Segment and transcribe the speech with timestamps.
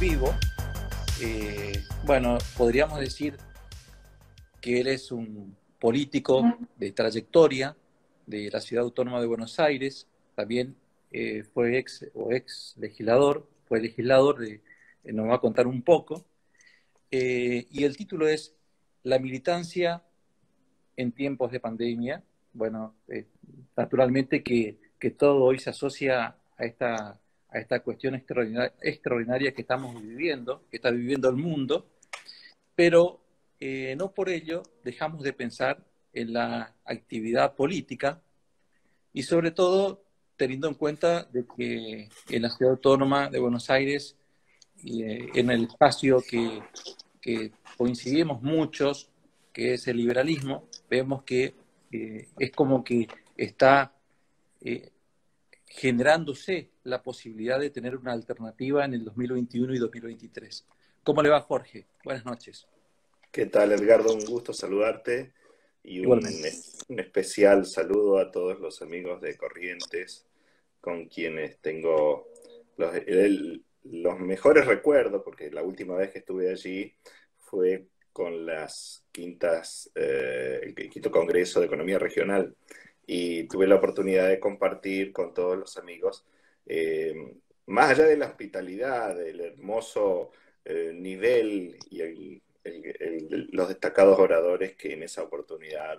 [0.00, 0.34] vivo.
[1.20, 3.36] Eh, bueno, podríamos decir
[4.58, 7.76] que él es un político de trayectoria
[8.26, 10.74] de la Ciudad Autónoma de Buenos Aires, también
[11.12, 14.62] eh, fue ex o ex legislador, fue legislador, de,
[15.04, 16.24] eh, nos va a contar un poco,
[17.10, 18.54] y el título es
[19.02, 20.02] La militancia
[20.96, 22.22] en tiempos de pandemia.
[22.54, 22.94] Bueno,
[23.76, 27.20] naturalmente que, que todo hoy se asocia a esta
[27.52, 31.86] a esta cuestión extraordinaria, que estamos viviendo, que está viviendo el mundo,
[32.74, 33.20] pero
[33.58, 38.20] eh, no por ello dejamos de pensar en la actividad política
[39.12, 40.02] y sobre todo
[40.36, 44.16] teniendo en cuenta de que en la ciudad autónoma de Buenos Aires,
[44.84, 46.62] eh, en el espacio que,
[47.76, 49.10] coincidimos muchos,
[49.52, 51.54] que es el liberalismo, vemos que
[51.92, 53.92] eh, es como que está
[55.70, 60.66] generándose la posibilidad de tener una alternativa en el 2021 y 2023.
[61.04, 61.86] ¿Cómo le va, Jorge?
[62.04, 62.66] Buenas noches.
[63.30, 64.12] ¿Qué tal, Edgardo?
[64.12, 65.32] Un gusto saludarte
[65.84, 66.20] y un,
[66.88, 70.26] especial saludo a todos los amigos de Corrientes
[70.80, 72.26] con quienes tengo
[72.76, 72.92] los,
[73.84, 76.92] los mejores recuerdos, porque la última vez que estuve allí
[77.36, 82.56] fue con las quintas, eh, el quinto Congreso de Economía Regional
[83.06, 86.24] y tuve la oportunidad de compartir con todos los amigos,
[86.66, 87.14] eh,
[87.66, 90.30] más allá de la hospitalidad, del hermoso
[90.64, 92.42] eh, nivel y
[93.52, 95.98] los destacados oradores que en esa oportunidad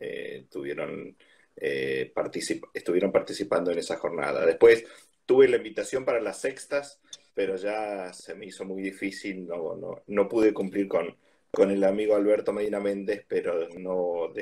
[0.00, 1.16] eh, tuvieron,
[1.56, 4.46] estuvieron participando en esa jornada.
[4.46, 4.84] Después
[5.26, 7.00] tuve la invitación para las sextas,
[7.34, 11.14] pero ya se me hizo muy difícil, no, no, no pude cumplir con,
[11.50, 14.32] con el amigo Alberto Medina Méndez, pero no,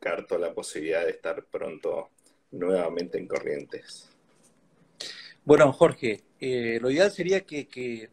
[0.00, 2.08] descarto la posibilidad de estar pronto
[2.52, 4.08] nuevamente en Corrientes.
[5.44, 8.08] Bueno, Jorge, eh, lo ideal sería que,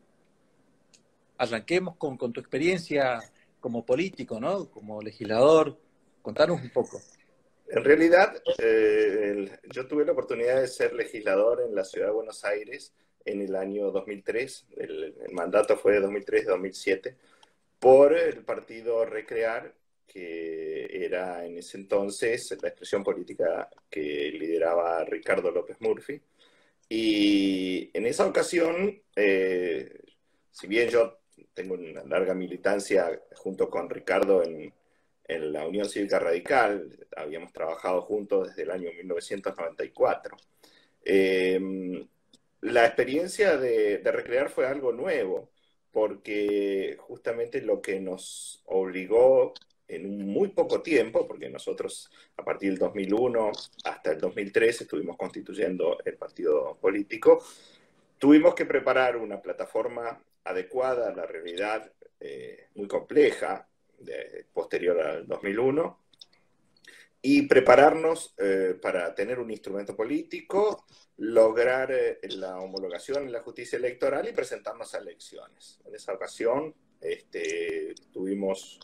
[1.37, 3.19] arranquemos con, tu experiencia
[3.61, 4.69] como político, ¿no?
[4.69, 5.77] Como legislador.
[6.21, 6.99] Contanos un poco.
[7.69, 12.43] En realidad, eh, yo tuve la oportunidad de ser legislador en la ciudad de Buenos
[12.43, 12.93] Aires
[13.23, 14.65] en el año 2003.
[14.75, 17.15] El, el mandato fue de 2003-2007
[17.79, 19.73] por el partido Recrear
[20.07, 26.21] que era en ese entonces la expresión política que lideraba Ricardo López Murphy.
[26.89, 29.99] Y en esa ocasión, eh,
[30.51, 31.19] si bien yo
[31.53, 34.73] tengo una larga militancia junto con Ricardo en,
[35.29, 40.37] la Unión Cívica Radical, habíamos trabajado juntos desde el año 1994.
[41.03, 41.59] Eh,
[42.61, 45.51] la experiencia de, de, recrear fue algo nuevo,
[45.91, 49.53] porque justamente lo que nos obligó
[49.87, 53.51] en muy poco tiempo, porque nosotros a partir del 2001
[53.85, 57.43] hasta el 2003 estuvimos constituyendo el partido político,
[58.17, 63.67] tuvimos que preparar una plataforma adecuada a la realidad eh, muy compleja
[63.99, 65.99] de, posterior al 2001
[67.21, 70.85] y prepararnos eh, para tener un instrumento político,
[71.17, 75.79] lograr eh, la homologación en la justicia electoral y presentarnos a elecciones.
[75.85, 78.79] En esa ocasión este, tuvimos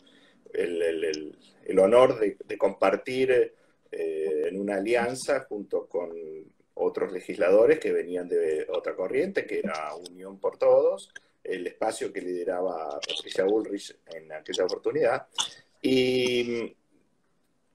[0.54, 1.34] el,
[1.66, 3.30] el, honor de, compartir
[3.90, 6.10] eh, en una alianza junto con
[6.74, 12.22] otros legisladores que venían de otra corriente, que era Unión por Todos, el espacio que
[12.22, 15.26] lideraba Patricia Bullrich en aquella oportunidad.
[15.82, 16.74] Y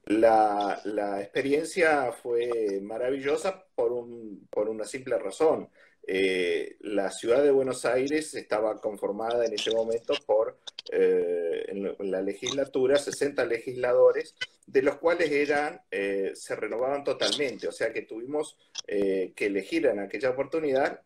[0.06, 5.68] la, la experiencia fue maravillosa por, un, por una simple razón.
[6.06, 10.58] Eh, la ciudad de Buenos Aires estaba conformada en ese momento por,
[10.92, 14.34] eh, la legislatura, 60 legisladores,
[14.66, 18.56] de los cuales eran, eh, se renovaban totalmente, o sea que tuvimos
[18.86, 21.00] que elegir en aquella oportunidad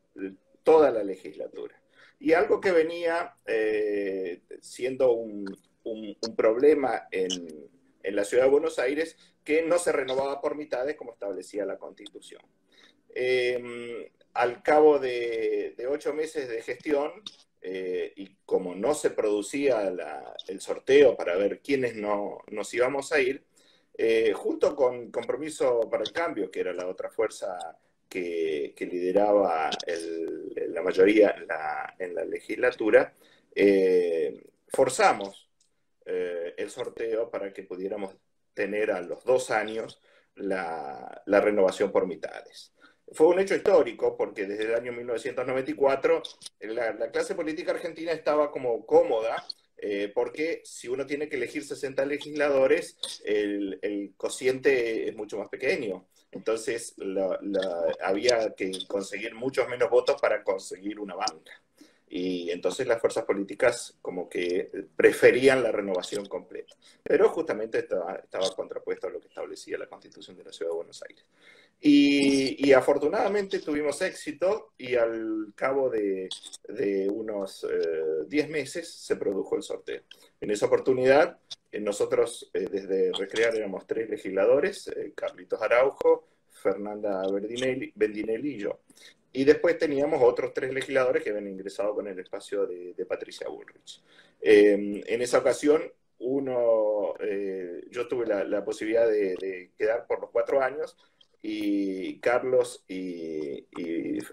[0.62, 1.78] toda la legislatura.
[2.18, 3.34] Y algo que venía
[4.60, 5.44] siendo un,
[6.34, 7.28] problema en,
[8.02, 12.40] la ciudad de Buenos Aires, que no se renovaba por mitades como establecía la Constitución.
[13.14, 17.12] Eh, al cabo de, ocho meses de gestión,
[17.62, 19.90] eh, y como no se producía
[20.48, 23.44] el sorteo para ver quiénes no, nos íbamos a ir,
[23.96, 27.78] eh, junto con Compromiso para el Cambio, que era la otra fuerza
[28.08, 29.70] que, lideraba
[30.68, 31.34] la mayoría
[31.98, 33.14] en la, legislatura,
[33.54, 35.48] eh, forzamos
[36.06, 38.14] el sorteo para que pudiéramos
[38.52, 40.00] tener a los dos años
[40.34, 42.74] la renovación por mitades
[43.12, 46.22] fue un hecho histórico porque desde el año 1994
[46.60, 49.44] la, clase política argentina estaba como cómoda
[49.76, 55.48] eh, porque si uno tiene que elegir 60 legisladores, el, el cociente es mucho más
[55.48, 56.06] pequeño.
[56.34, 56.94] Entonces
[58.02, 61.52] había que conseguir muchos menos votos para conseguir una banca.
[62.08, 66.74] y entonces las fuerzas políticas como que preferían la renovación completa.
[67.02, 70.76] Pero justamente estaba, estaba contrapuesto a lo que establecía la Constitución de la Ciudad de
[70.76, 71.24] Buenos Aires.
[71.86, 76.28] Y, afortunadamente tuvimos éxito y al cabo de,
[77.12, 77.66] unos
[78.26, 80.00] 10 eh, meses se produjo el sorteo.
[80.40, 81.38] En esa oportunidad,
[81.70, 88.80] eh, nosotros eh, desde Recrear éramos tres legisladores, Carlitos Araujo, Fernanda Bendinelli y yo.
[89.32, 94.00] Y después teníamos otros tres legisladores que habían ingresado con el espacio de, Patricia Bullrich.
[94.40, 95.82] en esa ocasión,
[96.20, 97.14] uno,
[97.90, 100.96] yo tuve la, posibilidad de, quedar por los cuatro años
[101.46, 103.66] y Carlos y,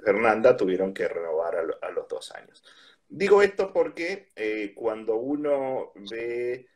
[0.06, 2.64] Fernanda tuvieron que renovar a, los dos años.
[3.10, 6.68] Digo esto porque eh, cuando uno ve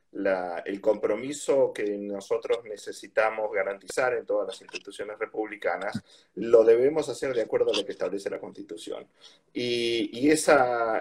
[0.66, 6.04] el compromiso que nosotros necesitamos garantizar en todas las instituciones republicanas,
[6.36, 9.08] lo debemos hacer de acuerdo a lo que establece la Constitución.
[9.54, 10.54] Y, ese,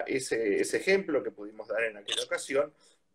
[0.07, 2.71] ese ejemplo que pudimos dar en aquella ocasión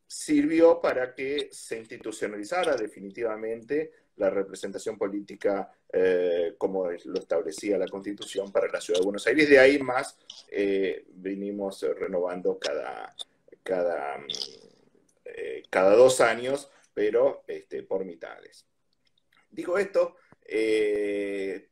[0.07, 8.53] sirvió para que se institucionalizara definitivamente la representación política eh, como lo establecía la Constitución
[8.53, 9.49] para la Ciudad de Buenos Aires.
[9.49, 10.19] De ahí más
[10.51, 13.17] eh, vinimos renovando cada,
[13.63, 14.19] cada,
[15.25, 18.67] eh, cada dos años, pero este, por mitades.
[19.51, 20.17] Digo esto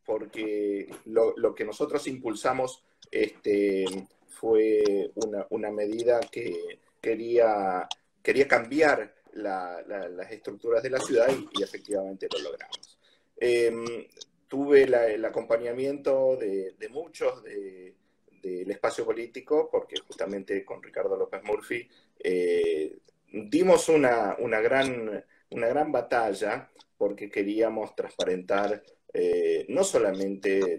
[0.05, 3.85] porque lo, que nosotros impulsamos este,
[4.29, 7.89] fue una, una medida que quería,
[8.23, 12.99] quería cambiar las estructuras de la ciudad y, efectivamente lo logramos.
[13.37, 14.07] Em,
[14.49, 21.89] tuve el acompañamiento de, muchos del espacio político, porque justamente con Ricardo López Murphy
[22.19, 22.99] eh,
[23.31, 28.83] dimos una, gran, una gran batalla porque queríamos transparentar
[29.13, 30.79] eh, no solamente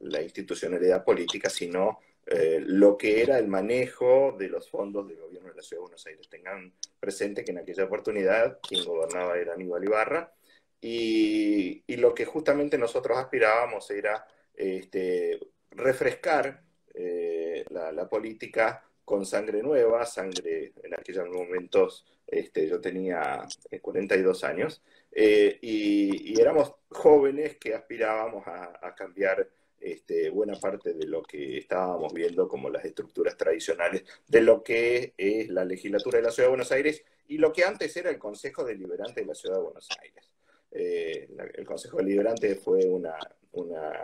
[0.00, 5.50] la, institucionalidad política, sino eh, lo que era el manejo de los fondos del gobierno
[5.50, 6.28] de la Ciudad de Buenos Aires.
[6.28, 10.32] Tengan presente que en aquella oportunidad quien gobernaba era Aníbal Ibarra
[10.80, 15.38] y, lo que justamente nosotros aspirábamos era este,
[15.70, 16.62] refrescar
[16.94, 23.46] eh, la, política con sangre nueva, sangre en aquellos momentos, este, yo tenía
[23.80, 24.82] 42 eh, años,
[25.12, 29.48] y, éramos jóvenes que aspirábamos a cambiar
[29.80, 35.14] este, buena parte de lo que estábamos viendo como las estructuras tradicionales de lo que
[35.16, 38.18] es la legislatura de la Ciudad de Buenos Aires y lo que antes era el
[38.18, 40.30] Consejo Deliberante de la Ciudad de Buenos Aires.
[40.70, 43.16] Eh, el Consejo Deliberante fue una,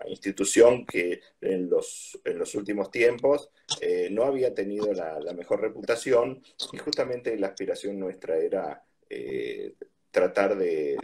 [0.06, 3.50] institución que en los, en los últimos tiempos
[3.82, 6.42] eh, no había tenido la, mejor reputación
[6.72, 9.74] y justamente la aspiración nuestra era eh,
[10.10, 10.96] tratar de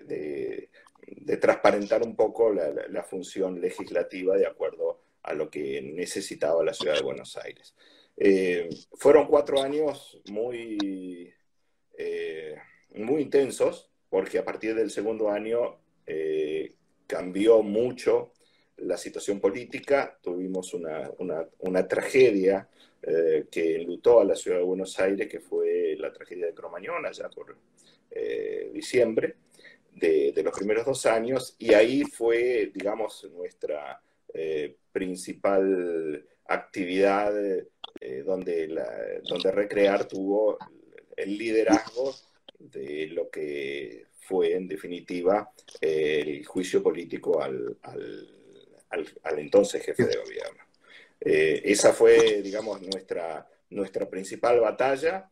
[1.40, 7.02] transparentar un poco la, función legislativa de acuerdo a lo que necesitaba la ciudad de
[7.02, 7.74] Buenos Aires.
[8.16, 11.32] Eh, fueron cuatro años muy,
[11.96, 12.56] eh,
[12.94, 16.74] muy intensos, porque a partir del segundo año eh,
[17.06, 18.32] cambió mucho
[18.78, 21.10] la situación política, tuvimos una,
[21.58, 22.68] una tragedia
[23.50, 27.30] que enlutó a la ciudad de Buenos Aires, que fue la tragedia de Cromañón, allá
[27.30, 27.56] por
[28.72, 29.36] diciembre,
[29.98, 34.00] de, los primeros dos años y ahí fue, digamos, nuestra
[34.32, 37.34] eh, principal actividad
[38.00, 38.68] eh, donde,
[39.24, 40.58] donde Recrear tuvo
[41.16, 42.14] el liderazgo
[42.58, 45.50] de lo que fue en definitiva
[45.80, 50.62] el juicio político al, al, entonces jefe de gobierno.
[51.20, 55.30] Eh, esa fue, digamos, nuestra, nuestra principal batalla.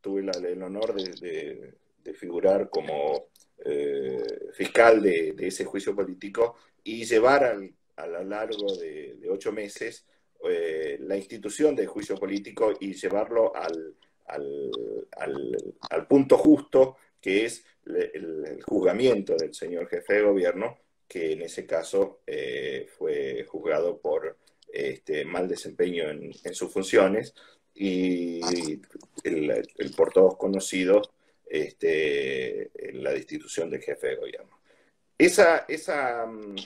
[0.00, 1.74] tuve el honor de,
[2.06, 3.26] de figurar como
[3.64, 7.44] eh, fiscal de, ese juicio político y llevar
[7.96, 10.06] a lo largo de, ocho meses
[10.48, 13.94] eh, la institución del juicio político y llevarlo al,
[14.28, 21.66] al, punto justo que es el, juzgamiento del señor jefe de gobierno, que en ese
[21.66, 24.36] caso eh, fue juzgado por
[24.72, 27.34] este, mal desempeño en, sus funciones
[27.74, 28.40] y
[29.24, 31.02] el, el por todos conocido
[31.46, 34.60] este, la destitución del jefe de gobierno.
[35.18, 36.56] Esa, esa, mm,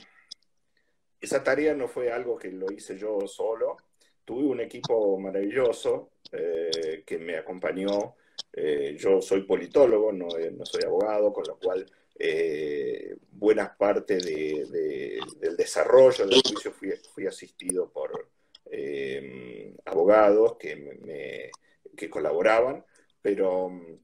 [1.21, 3.77] esa tarea no fue algo que lo hice yo solo.
[4.25, 8.15] Tuve un equipo maravilloso eh, que me acompañó.
[8.51, 11.85] Eh, yo soy politólogo, no, eh, no, soy abogado, con lo cual
[13.31, 18.29] buena parte del desarrollo del juicio fui, asistido por
[19.85, 21.49] abogados que,
[21.97, 22.85] que colaboraban,
[23.23, 23.97] pero mm,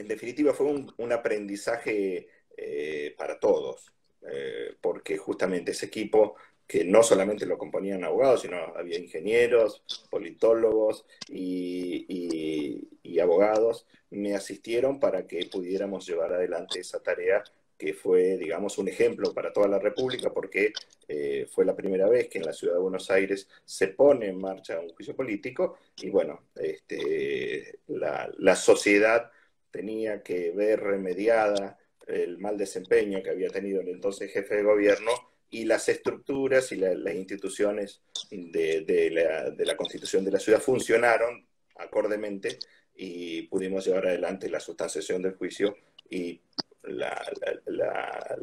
[0.00, 3.92] en definitiva fue un, aprendizaje eh, para todos,
[4.26, 11.04] eh, porque justamente ese equipo que no solamente lo componían abogados, sino había ingenieros, politólogos
[11.28, 12.88] y,
[13.20, 17.44] abogados, me asistieron para que pudiéramos llevar adelante esa tarea
[17.76, 20.72] que fue, digamos, un ejemplo para toda la República, porque
[21.06, 24.38] eh, fue la primera vez que en la ciudad de Buenos Aires se pone en
[24.38, 29.30] marcha un juicio político y bueno, este, la, la sociedad
[29.70, 35.10] tenía que ver remediada el mal desempeño que había tenido el entonces jefe de gobierno
[35.50, 41.44] y las estructuras y las instituciones de, la, constitución de la ciudad funcionaron
[41.76, 42.58] acordemente
[42.94, 45.76] y pudimos llevar adelante la sustanciación del juicio
[46.08, 46.40] y
[46.84, 47.20] la,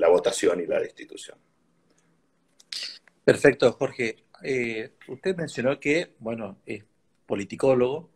[0.09, 1.37] votación y la destitución.
[3.23, 4.17] Perfecto, Jorge.
[4.43, 6.83] Eh, usted mencionó que, bueno, es
[7.25, 8.09] politicólogo.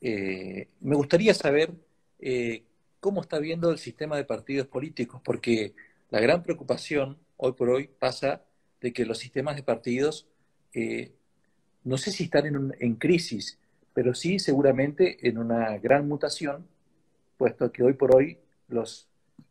[0.00, 1.72] Eh, me gustaría saber
[2.18, 2.64] eh,
[3.00, 5.74] cómo está viendo el sistema de partidos políticos, porque
[6.10, 8.42] la gran preocupación hoy por hoy pasa
[8.80, 10.26] de que los sistemas de partidos,
[10.72, 11.12] eh,
[11.84, 13.58] no sé si están en, crisis,
[13.92, 16.66] pero sí seguramente en una gran mutación,
[17.36, 19.08] puesto que hoy por hoy los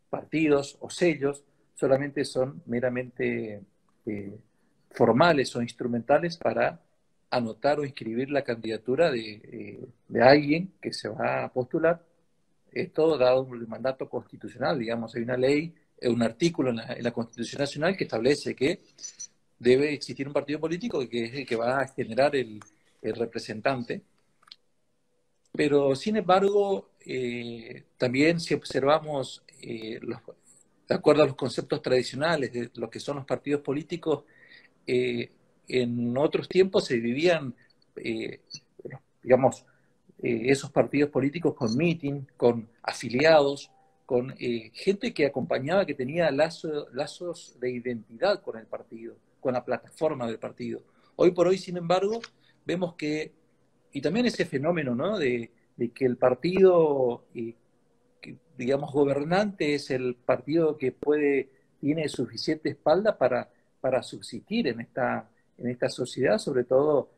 [0.09, 1.43] partidos o sellos
[1.75, 3.61] solamente son meramente
[4.05, 4.37] eh,
[4.91, 6.81] formales o instrumentales para
[7.29, 9.87] anotar o inscribir la candidatura de
[10.21, 12.01] alguien que se va a postular
[12.75, 17.95] esto dado el mandato constitucional, digamos, hay una ley, un artículo en la, Constitución Nacional
[17.95, 18.81] que establece que
[19.57, 22.59] debe existir un partido político que es el que va a generar el,
[23.01, 24.01] representante.
[25.53, 29.99] Pero, sin embargo, eh, también si observamos, eh,
[30.87, 34.23] de acuerdo a los conceptos tradicionales de lo que son los partidos políticos,
[34.87, 35.31] eh,
[35.67, 37.55] en otros tiempos se vivían,
[39.21, 39.65] digamos,
[40.21, 43.69] eh, esos partidos políticos con meeting, con afiliados,
[44.05, 49.65] con eh, gente que acompañaba, que tenía lazos de identidad con el partido, con la
[49.65, 50.81] plataforma del partido.
[51.15, 52.21] Hoy por hoy, sin embargo,
[52.65, 53.33] vemos que,
[53.91, 55.17] y también ese fenómeno, ¿no?
[55.17, 55.51] De,
[55.93, 57.53] que el partido, eh,
[58.57, 61.49] digamos, gobernante es el partido que puede,
[61.81, 63.49] tiene suficiente espalda para,
[63.81, 67.09] para subsistir en esta, en esta sociedad, sobre todo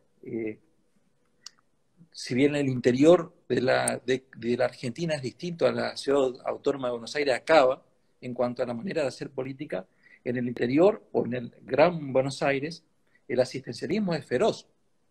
[2.18, 4.24] si bien el interior de la, de,
[4.58, 7.84] la, Argentina es distinto a la ciudad autónoma de Buenos Aires, acaba
[8.22, 9.86] en cuanto a la manera de hacer política,
[10.24, 12.84] en el interior o en el Gran Buenos Aires,
[13.28, 14.68] el asistencialismo es feroz.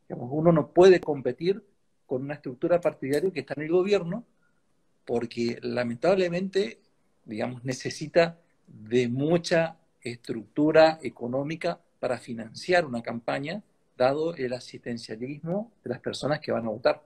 [0.09, 1.63] uno no puede competir
[2.07, 4.25] con una estructura partidaria que está en el gobierno
[5.05, 6.81] porque lamentablemente,
[7.25, 13.63] digamos, necesita de mucha estructura económica para financiar una campaña
[13.97, 17.03] dado el asistencialismo de las personas que van a votar?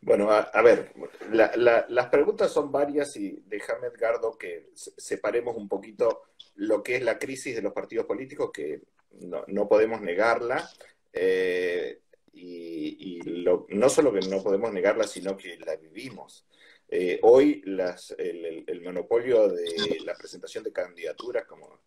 [0.00, 0.92] Bueno, a, ver,
[1.30, 6.22] las preguntas son varias y déjame, Edgardo, que separemos un poquito
[6.56, 8.82] lo que es la crisis de los partidos políticos, que
[9.20, 10.68] no, podemos negarla,
[11.12, 12.00] eh,
[12.32, 13.20] y,
[13.68, 16.46] no solo que no podemos negarla, sino que la vivimos.
[16.88, 21.80] Eh, hoy el, monopolio de la presentación de candidaturas, como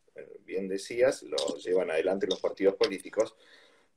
[0.45, 3.36] bien decías, lo llevan adelante los partidos políticos,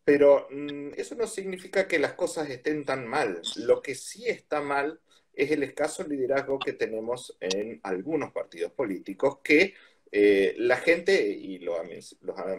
[0.05, 3.41] pero mm, eso no significa que las cosas estén tan mal.
[3.57, 5.01] Lo que sí está mal
[5.35, 9.75] es el escaso liderazgo que tenemos en algunos partidos políticos que
[10.11, 11.85] eh, la gente, y lo ha,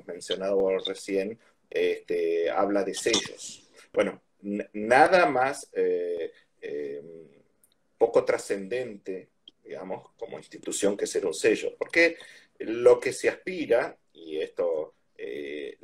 [0.05, 1.39] mencionado recién,
[1.69, 3.69] este, habla de sellos.
[3.91, 4.21] Bueno,
[4.73, 7.03] nada más eh, eh,
[7.97, 9.29] poco trascendente,
[9.63, 11.75] digamos, como institución que ser un sello.
[11.77, 12.17] Porque
[12.59, 15.77] lo que se aspira, y esto eh,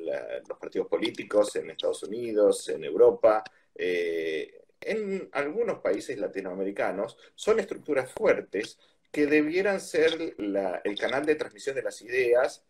[0.47, 3.43] los partidos políticos en Estados Unidos, en Europa,
[3.75, 8.77] eh, en algunos países latinoamericanos, son estructuras fuertes
[9.11, 12.63] que debieran ser el canal de transmisión de las ideas,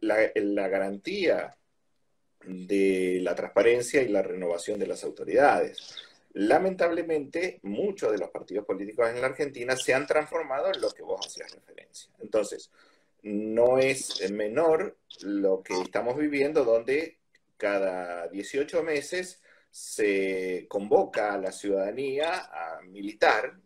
[0.00, 1.56] la, garantía
[2.44, 5.96] de la transparencia y la renovación de las autoridades.
[6.32, 11.02] Lamentablemente, muchos de los partidos políticos en la Argentina se han transformado en lo que
[11.02, 12.10] vos hacías referencia.
[12.20, 12.70] Entonces,
[13.22, 17.18] no es menor lo que estamos viviendo, donde
[17.56, 23.60] cada 18 meses se convoca a la ciudadanía a militar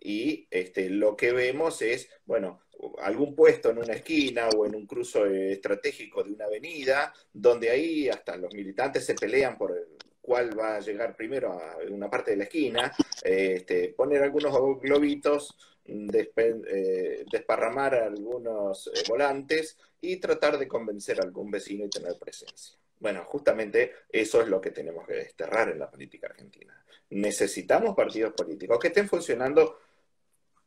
[0.00, 2.62] y este, lo que vemos es, bueno,
[3.00, 8.08] algún puesto en una esquina o en un cruzo estratégico de una avenida, donde ahí
[8.08, 9.76] hasta los militantes se pelean por
[10.28, 12.92] cuál va a llegar primero a una parte de la esquina,
[13.24, 15.56] este, poner algunos globitos
[15.88, 22.76] eh, desparramar algunos eh, volantes y tratar de convencer a algún vecino y tener presencia.
[23.00, 26.78] Bueno, justamente eso es lo que tenemos que desterrar en la política argentina.
[27.08, 29.78] Necesitamos partidos políticos que estén funcionando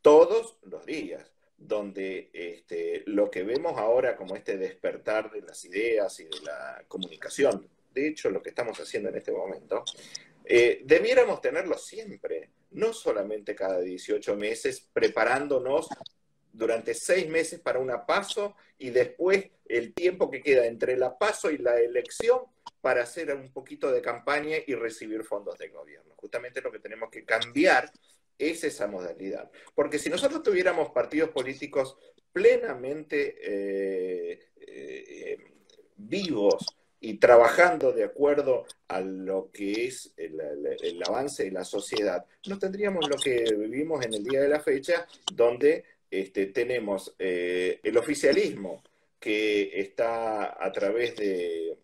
[0.02, 1.28] todos los días.
[1.64, 6.84] donde este, lo que vemos ahora como este despertar de las ideas y de la
[6.88, 9.84] comunicación, de hecho lo que estamos haciendo en este momento,
[10.46, 15.90] eh, debiéramos tenerlo siempre, no solamente cada 18 meses, preparándonos
[16.54, 21.50] durante seis meses para una paso y después el tiempo que queda entre la paso
[21.50, 22.42] y la elección
[22.82, 26.14] para hacer un poquito de campaña y recibir fondos del gobierno.
[26.18, 27.90] Justamente lo que tenemos que cambiar
[28.38, 29.50] es esa modalidad.
[29.76, 31.96] Porque si nosotros tuviéramos partidos políticos
[32.34, 35.38] plenamente eh, eh,
[35.96, 36.66] vivos
[37.02, 40.40] y trabajando de acuerdo a lo que es el,
[41.06, 45.08] avance de la sociedad, no tendríamos lo que vivimos en el día de la fecha,
[45.34, 48.84] donde este, tenemos eh, el oficialismo
[49.20, 51.78] que está a través de,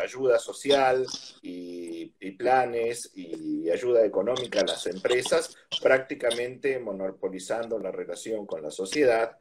[0.00, 1.06] ayuda social
[1.40, 9.38] y, planes y ayuda económica a las empresas, prácticamente monopolizando la relación con la sociedad,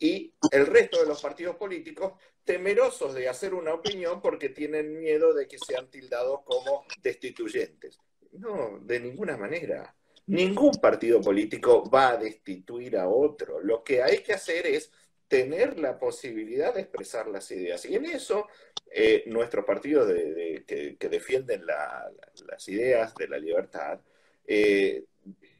[0.00, 5.34] y el resto de los partidos políticos temerosos de hacer una opinión porque tienen miedo
[5.34, 7.98] de que sean tildados como destituyentes.
[8.32, 9.94] No, de ninguna manera.
[10.26, 13.60] Ningún partido político va a destituir a otro.
[13.60, 14.90] Lo que hay que hacer es
[15.28, 17.84] tener la posibilidad de expresar las ideas.
[17.84, 18.48] Y en eso,
[18.90, 20.10] eh, nuestros partidos
[20.66, 24.00] que, defienden las ideas de la libertad
[24.46, 25.04] eh,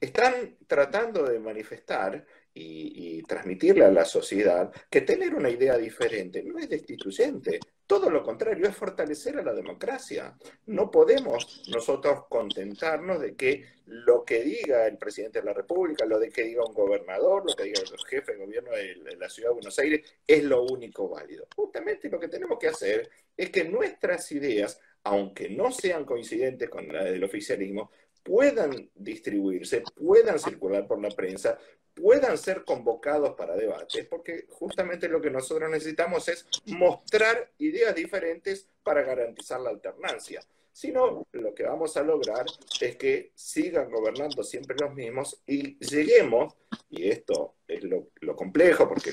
[0.01, 6.59] están tratando de manifestar y, transmitirle a la sociedad que tener una idea diferente no
[6.59, 10.37] es destituyente, todo lo contrario, es fortalecer a la democracia.
[10.67, 16.19] No podemos nosotros contentarnos de que lo que diga el presidente de la República, lo
[16.19, 19.51] de que diga un gobernador, lo que diga el jefe de gobierno de la ciudad
[19.51, 21.47] de Buenos Aires, es lo único válido.
[21.55, 26.87] Justamente lo que tenemos que hacer es que nuestras ideas, aunque no sean coincidentes con
[26.89, 27.91] las del oficialismo,
[28.23, 31.59] puedan distribuirse, puedan circular por la prensa,
[31.95, 38.69] puedan ser convocados para debates, porque justamente lo que nosotros necesitamos es mostrar ideas diferentes
[38.83, 40.41] para garantizar la alternancia.
[40.73, 42.47] Si no, lo que vamos a lograr
[42.81, 46.55] es que sigan gobernando siempre los mismos y lleguemos,
[46.89, 49.13] y esto es lo, complejo, porque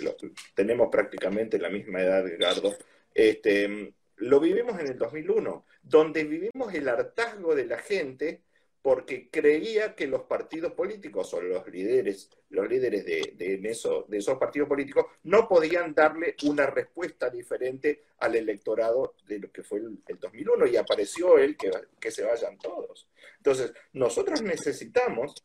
[0.56, 2.76] tenemos prácticamente la misma edad, Edgardo,
[3.14, 8.44] este, lo vivimos en el 2001, donde vivimos el hartazgo de la gente
[8.88, 14.20] porque creía que los partidos políticos o los líderes, los líderes de, de, eso, de
[14.20, 19.80] esos partidos políticos no podían darle una respuesta diferente al electorado de lo que fue
[19.80, 21.70] el, 2001 y apareció él que,
[22.00, 23.10] que se vayan todos.
[23.36, 25.36] Entonces, nosotros necesitamos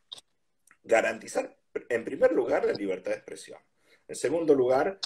[0.84, 3.58] garantizar, en primer lugar, la libertad de expresión.
[4.06, 5.00] En segundo lugar,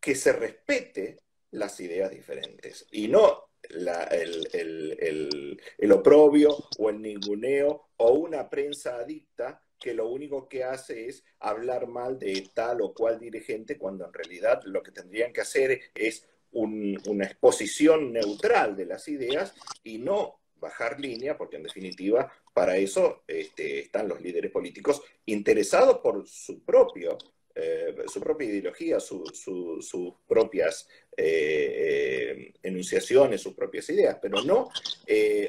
[0.00, 1.18] que se respete
[1.50, 5.58] las ideas diferentes y no el,
[5.92, 11.88] oprobio o el ninguneo o una prensa adicta que lo único que hace es hablar
[11.88, 16.26] mal de tal o cual dirigente cuando en realidad lo que tendrían que hacer es
[16.52, 23.24] una exposición neutral de las ideas y no bajar línea, porque en definitiva para eso
[23.26, 27.18] este, están los líderes políticos interesados por su propio
[27.54, 34.70] eh, su propia ideología, sus propias eh, eh, enunciaciones, sus propias ideas, pero no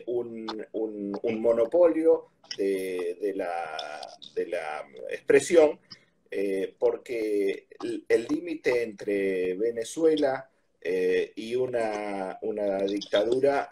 [0.08, 5.80] un, monopolio de, la, expresión,
[6.78, 7.68] porque
[8.10, 10.50] el límite entre Venezuela
[11.36, 12.38] y una,
[12.88, 13.70] dictadura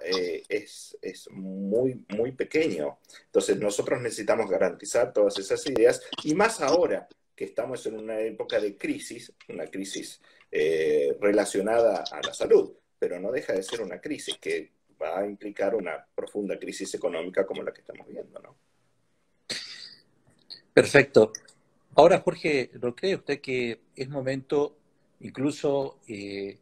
[0.47, 2.99] es, es, muy, muy pequeño.
[3.25, 7.09] Entonces nosotros necesitamos garantizar todas esas ideas y más ahora
[7.41, 13.19] que estamos en una época de crisis, una crisis eh, relacionada a la salud, pero
[13.19, 14.69] no deja de ser una crisis que
[15.01, 18.55] va a implicar una profunda crisis económica como la que estamos viendo, ¿no?
[20.71, 21.33] Perfecto.
[21.95, 24.77] Ahora, Jorge, ¿no cree usted que es momento,
[25.21, 26.59] incluso eh,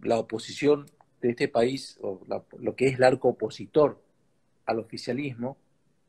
[0.00, 2.20] la oposición de este país, o
[2.58, 4.02] lo que es el arco opositor
[4.66, 5.56] al oficialismo,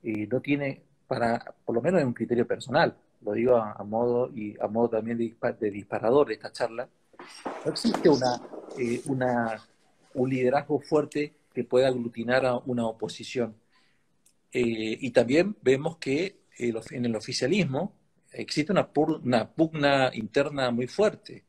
[0.02, 4.30] eh, no tiene, para, por lo menos en un criterio personal, lo digo a, modo
[4.36, 6.88] y a modo también de, disparador de esta charla,
[7.66, 8.42] no existe una,
[8.78, 9.62] eh, una,
[10.14, 13.56] un liderazgo fuerte que pueda aglutinar a una oposición.
[14.52, 17.94] Eh, y también vemos que en el oficialismo
[18.32, 18.90] existe una,
[19.24, 21.46] una pugna interna muy fuerte.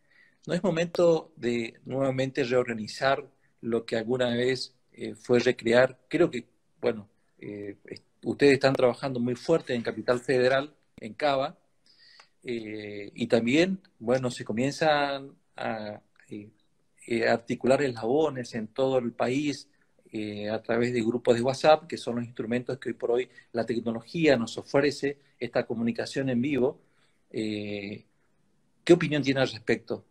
[0.47, 3.27] No es momento de nuevamente reorganizar
[3.63, 5.99] lo que alguna vez eh, fue recrear.
[6.09, 6.47] Creo que,
[6.81, 7.09] bueno,
[8.23, 11.59] ustedes están trabajando muy fuerte en Capital Federal, en Cava,
[12.45, 16.51] eh, y también, bueno, se comienzan a eh,
[17.07, 19.69] eh, articular eslabones en todo el país
[20.53, 23.67] a través de grupos de WhatsApp, que son los instrumentos que hoy por hoy la
[23.67, 26.79] tecnología nos ofrece, esta comunicación en vivo.
[27.33, 28.05] ¿Qué
[28.93, 30.05] opinión tiene al respecto?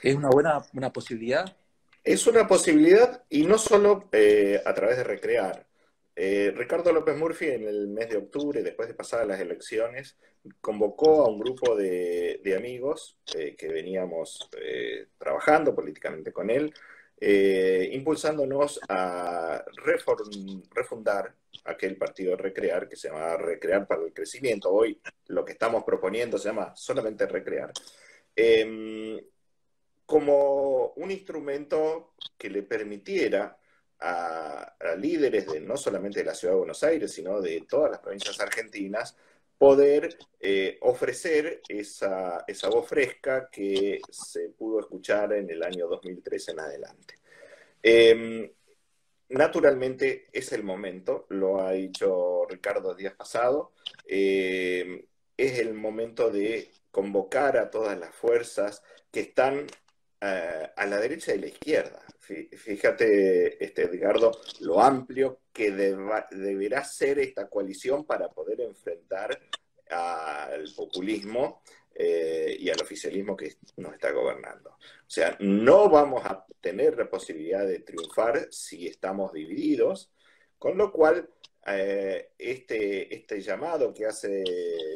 [0.00, 1.56] ¿Es una buena una posibilidad?
[2.04, 5.66] Es una posibilidad y no solo eh, a través de recrear.
[6.14, 10.16] Eh, Ricardo López Murphy en el mes de octubre, después de pasadas las elecciones,
[10.60, 14.50] convocó a un grupo de, amigos eh, que veníamos
[15.18, 16.74] trabajando políticamente con él,
[17.92, 19.64] impulsándonos a
[20.74, 24.70] refundar aquel partido Recrear, que se llama Recrear para el Crecimiento.
[24.70, 27.72] Hoy lo que estamos proponiendo se llama solamente Recrear.
[28.34, 29.20] Em,
[30.06, 33.56] como un instrumento que le permitiera
[34.02, 38.00] a, líderes de no solamente de la ciudad de Buenos Aires, sino de todas las
[38.00, 39.16] provincias argentinas,
[39.56, 46.48] poder eh, ofrecer esa, esa, voz fresca que se pudo escuchar en el año 2003
[46.48, 47.14] en adelante.
[47.82, 48.50] Em,
[49.28, 53.72] naturalmente es el momento, lo ha dicho Ricardo el día pasado,
[54.06, 55.04] em,
[55.36, 59.66] es el momento de convocar a todas las fuerzas que están
[60.20, 62.02] eh, a la derecha y la izquierda.
[62.22, 64.30] Fíjate, este, Edgardo,
[64.60, 69.38] lo amplio que deberá ser esta coalición para poder enfrentar
[69.90, 71.62] al populismo
[71.94, 74.70] eh, y al oficialismo que nos está gobernando.
[74.70, 80.10] O sea, no vamos a tener la posibilidad de triunfar si estamos divididos,
[80.58, 81.28] con lo cual
[81.66, 84.42] eh, este, este llamado que hace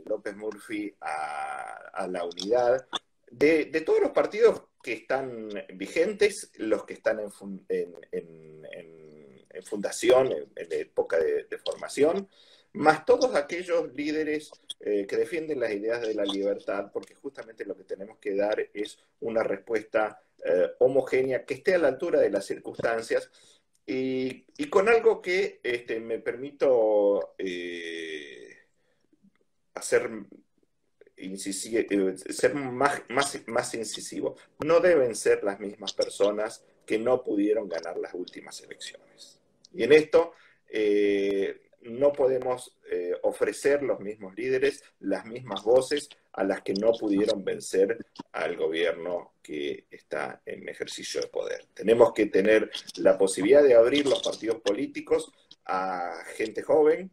[0.05, 2.87] López Murphy a, la unidad
[3.39, 7.31] de, todos los partidos que están vigentes, los que están en,
[9.63, 12.29] fundación, en, época de, formación,
[12.73, 17.77] más todos aquellos líderes eh, que defienden las ideas de la libertad, porque justamente lo
[17.77, 22.31] que tenemos que dar es una respuesta eh, homogénea que esté a la altura de
[22.31, 23.31] las circunstancias.
[23.87, 28.67] Y, con algo que este, me permito eh,
[29.75, 30.11] hacer
[31.17, 34.37] eh, ser más, más, más incisivo.
[34.65, 39.41] No deben ser las mismas personas que no pudieron ganar las últimas elecciones.
[39.75, 40.33] Y en esto
[40.69, 46.93] eh, no podemos eh, ofrecer los mismos líderes, las mismas voces a las que no
[46.93, 47.99] pudieron vencer
[48.33, 51.67] al gobierno que está en ejercicio de poder.
[51.75, 55.33] Tenemos que tener la posibilidad de abrir los partidos políticos
[55.65, 57.11] a gente joven,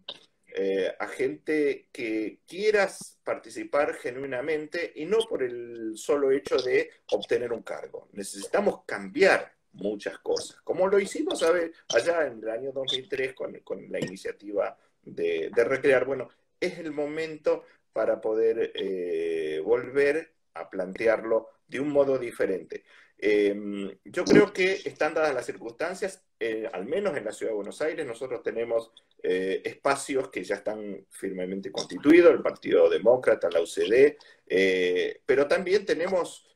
[0.56, 7.52] eh, a gente que quieras participar genuinamente y no por el solo hecho de obtener
[7.52, 8.08] un cargo.
[8.12, 14.78] Necesitamos cambiar muchas cosas, como lo hicimos allá en el año 2003 con, la iniciativa
[15.02, 16.06] de, Recrear.
[16.06, 22.84] Bueno, es el momento para poder eh, volver a plantearlo de un modo diferente.
[23.18, 27.56] Em, yo creo que están dadas las circunstancias, eh, al menos en la ciudad de
[27.56, 28.92] Buenos Aires, nosotros tenemos
[29.24, 35.86] eh, espacios que ya están firmemente constituidos, el Partido Demócrata, la UCD, eh, pero también
[35.86, 36.50] tenemos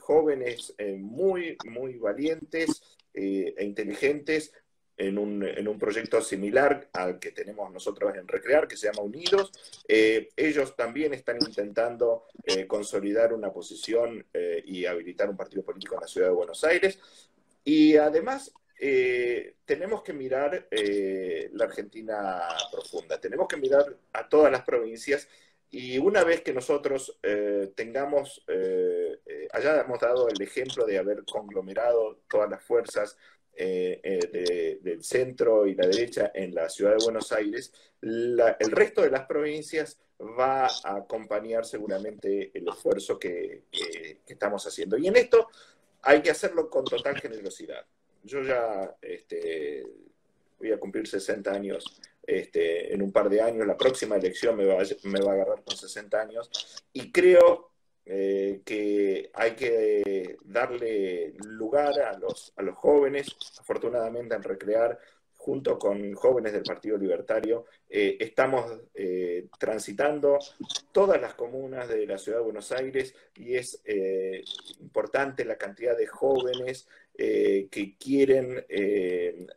[0.00, 4.52] jóvenes muy, muy valientes e inteligentes
[4.96, 9.52] en un, proyecto similar al que tenemos nosotros en Recrear, que se llama Unidos.
[9.86, 12.24] Ellos también están intentando
[12.66, 14.24] consolidar una posición
[14.64, 16.98] y habilitar un partido político en la ciudad de Buenos Aires.
[17.62, 18.54] Y además
[19.64, 20.68] tenemos que mirar
[21.52, 25.28] la Argentina profunda, tenemos que mirar a todas las provincias
[25.70, 27.18] y una vez que nosotros
[27.74, 28.44] tengamos,
[29.52, 33.16] hayamos dado el ejemplo de haber conglomerado todas las fuerzas
[33.54, 39.02] eh, eh, del centro y la derecha en la ciudad de Buenos Aires, el resto
[39.02, 43.64] de las provincias va a acompañar seguramente el esfuerzo que,
[44.26, 44.96] estamos haciendo.
[44.96, 45.48] Y en esto
[46.00, 47.84] hay que hacerlo con total generosidad.
[48.24, 49.84] Yo ya este,
[50.58, 54.64] voy a cumplir 60 años este, en un par de años, la próxima elección me
[54.64, 57.70] va, a agarrar con 60 años, y creo
[58.06, 64.98] eh, que hay que darle lugar a los, a los jóvenes, afortunadamente en Recrear,
[65.36, 70.38] junto con jóvenes del Partido Libertario, eh, estamos eh, transitando
[70.92, 73.82] todas las comunas de la ciudad de Buenos Aires y es
[74.78, 78.64] importante la cantidad de jóvenes que quieren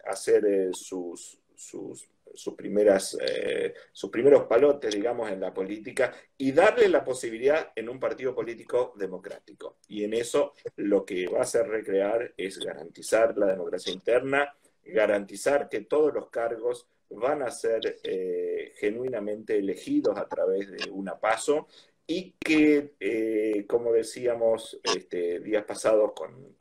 [0.05, 6.89] hacer sus, sus sus, primeras, eh, sus primeros palotes, digamos, en la política y darle
[6.89, 9.77] la posibilidad en un partido político democrático.
[9.87, 15.69] Y en eso lo que va a hacer recrear es garantizar la democracia interna, garantizar
[15.69, 21.67] que todos los cargos van a ser eh, genuinamente elegidos a través de una paso
[22.07, 26.55] y que, eh, como decíamos este, días pasados con,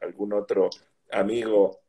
[0.00, 0.70] algún otro
[1.10, 1.80] amigo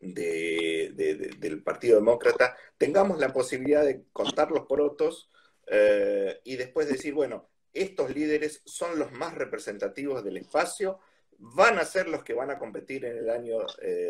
[0.00, 5.30] del Partido Demócrata, tengamos la posibilidad de contar los porotos
[5.66, 11.00] eh, y después decir, bueno, estos líderes son los más representativos del espacio,
[11.38, 13.58] van a ser los que van a competir en el año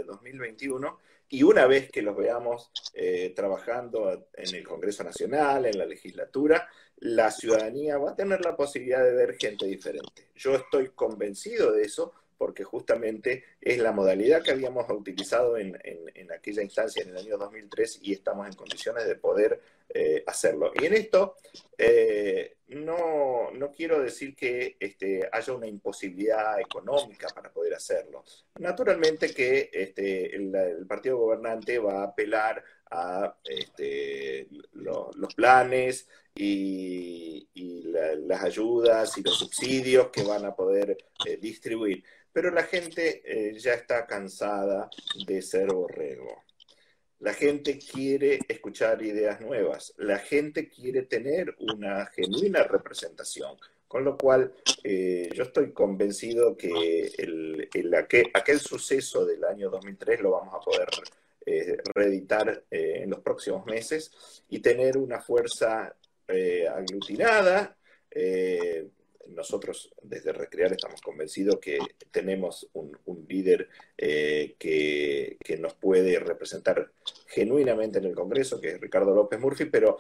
[0.07, 5.77] 2021 eh, y una vez que los veamos eh, trabajando en el Congreso Nacional, en
[5.77, 6.69] la legislatura,
[6.99, 10.31] la ciudadanía va a tener la posibilidad de ver gente diferente.
[10.37, 15.79] Yo estoy convencido de eso porque justamente es la modalidad que habíamos utilizado en,
[16.35, 20.73] aquella instancia en el año 2003 y estamos en condiciones de poder eh, hacerlo.
[20.81, 21.37] Y en esto
[21.79, 28.25] eh, no, quiero decir que este, haya una imposibilidad económica para poder hacerlo.
[28.59, 37.49] Naturalmente que este, el, partido gobernante va a apelar a este, los planes y,
[38.27, 42.03] las ayudas y los subsidios que van a poder eh, distribuir
[42.35, 44.91] pero la gente eh, ya está cansada
[45.25, 46.43] de ser borrego.
[47.21, 54.19] La gente quiere escuchar ideas nuevas, la gente quiere tener una genuina representación, con lo
[54.19, 60.61] cual eh, yo estoy convencido que el, aquel, suceso del año 2003 lo vamos a
[60.61, 60.89] poder
[61.47, 65.95] eh, reeditar en los próximos meses y tener una fuerza
[66.75, 67.77] aglutinada
[69.29, 71.79] nosotros desde Recrear estamos convencidos que
[72.11, 72.97] tenemos un,
[73.29, 76.93] líder eh, que, nos puede representar
[77.27, 79.99] genuinamente en el Congreso, que es Ricardo López Murphy, pero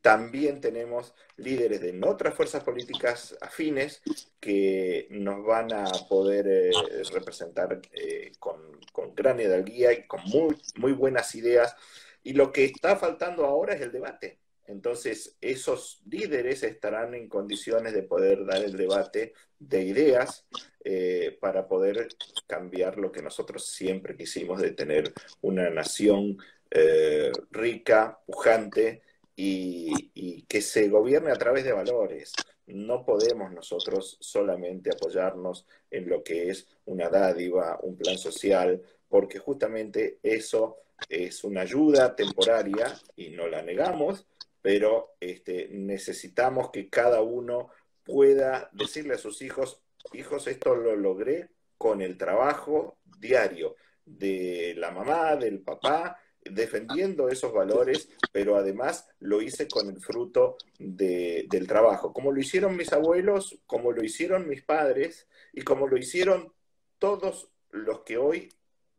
[0.00, 4.02] también tenemos líderes de otras fuerzas políticas afines
[4.40, 6.70] que nos van a poder eh,
[7.12, 11.76] representar eh, con, con, gran hidalguía y con muy, muy buenas ideas.
[12.24, 14.38] Y lo que está faltando ahora es el debate.
[14.66, 20.46] Entonces, esos líderes estarán en condiciones de poder dar el debate de ideas
[20.84, 22.08] eh, para poder
[22.46, 26.38] cambiar lo que nosotros siempre quisimos de tener una nación
[26.70, 29.02] eh, rica, pujante
[29.36, 32.32] y, y que se gobierne a través de valores.
[32.66, 39.38] No podemos nosotros solamente apoyarnos en lo que es una dádiva, un plan social, porque
[39.38, 44.26] justamente eso es una ayuda temporaria y no la negamos,
[44.62, 47.70] pero este, necesitamos que cada uno
[48.04, 54.92] pueda decirle a sus hijos, hijos, esto lo logré con el trabajo diario de la
[54.92, 62.12] mamá, del papá, defendiendo esos valores, pero además lo hice con el fruto del trabajo,
[62.12, 66.52] como lo hicieron mis abuelos, como lo hicieron mis padres y como lo hicieron
[66.98, 68.48] todos los que hoy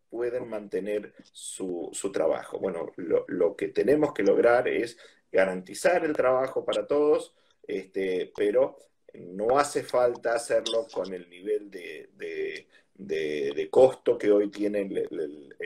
[0.09, 2.59] pueden mantener su, trabajo.
[2.59, 4.97] Bueno, lo, lo, que tenemos que lograr es
[5.33, 7.33] garantizar el trabajo para todos,
[7.67, 8.77] este, pero
[9.15, 12.67] no hace falta hacerlo con el nivel de,
[13.69, 15.57] costo que hoy tiene el,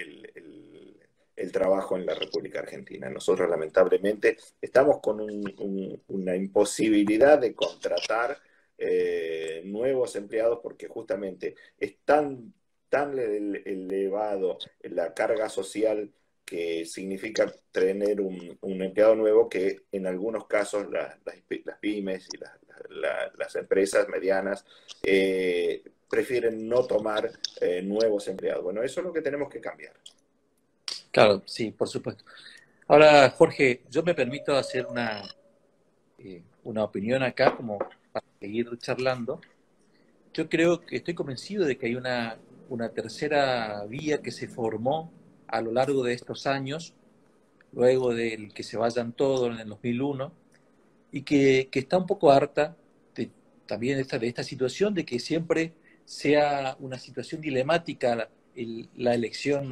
[1.51, 3.09] trabajo en la República Argentina.
[3.09, 8.37] Nosotros lamentablemente estamos con una imposibilidad de contratar
[8.77, 12.53] eh, nuevos empleados porque justamente es tan,
[12.89, 16.11] tan elevado la carga social
[16.47, 21.17] que significa tener un, empleado nuevo que en algunos casos las
[21.81, 22.37] pymes y
[23.37, 24.65] las empresas medianas
[25.03, 27.29] eh, prefieren no tomar
[27.59, 28.63] eh, nuevos empleados.
[28.63, 29.91] Bueno, eso es lo que tenemos que cambiar.
[31.11, 32.23] Claro, sí, por supuesto.
[32.87, 35.23] Ahora, Jorge, yo me permito hacer una,
[36.17, 39.41] eh, una opinión acá como para seguir charlando.
[40.33, 42.37] Yo creo que estoy convencido de que hay una,
[42.69, 45.11] una tercera vía que se formó
[45.47, 46.93] a lo largo de estos años,
[47.71, 50.31] luego del que se vayan todos en el 2001,
[51.11, 52.75] y que, está un poco harta
[53.65, 55.73] también esta, de esta situación de que siempre
[56.05, 58.29] sea una situación dilemática
[58.95, 59.69] la elección,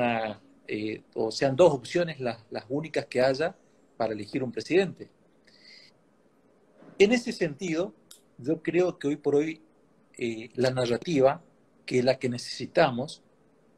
[0.67, 2.37] eh, o sean dos opciones las,
[2.69, 3.55] únicas que haya
[3.97, 5.09] para elegir un presidente.
[6.99, 7.93] En ese sentido,
[8.37, 9.61] yo creo que hoy por hoy
[10.17, 11.41] eh, la narrativa,
[11.85, 13.21] que la que necesitamos,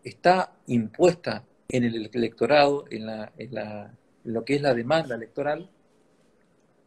[0.03, 5.69] está impuesta en el electorado, en, la, en, la, lo que es la demanda electoral,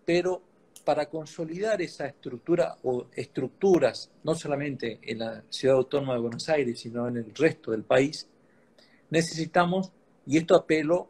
[0.05, 0.43] pero
[0.85, 6.81] para consolidar esa estructura o estructuras, no solamente en la ciudad autónoma de Buenos Aires,
[6.81, 8.27] sino en el resto del país,
[9.11, 9.93] necesitamos,
[10.27, 11.09] y esto apelo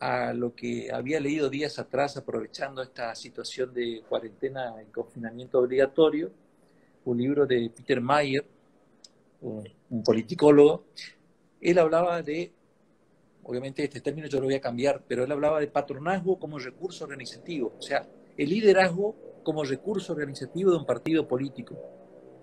[0.00, 6.32] a lo que había leído días atrás, aprovechando esta situación de cuarentena y confinamiento obligatorio,
[7.04, 8.44] un libro de Peter Mayer,
[9.42, 10.84] un, un politicólogo,
[11.60, 12.52] él hablaba de
[13.44, 17.04] obviamente este término yo lo voy a cambiar, pero él hablaba de patronazgo como recurso
[17.04, 21.78] organizativo, o sea, el liderazgo como recurso organizativo de un partido político.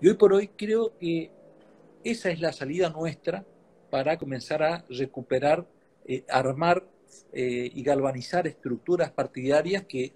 [0.00, 1.30] Y hoy por hoy creo que
[2.04, 3.44] esa es la salida nuestra
[3.90, 5.66] para comenzar a recuperar,
[6.06, 6.84] eh, armar
[7.32, 10.12] eh, y galvanizar estructuras partidarias que,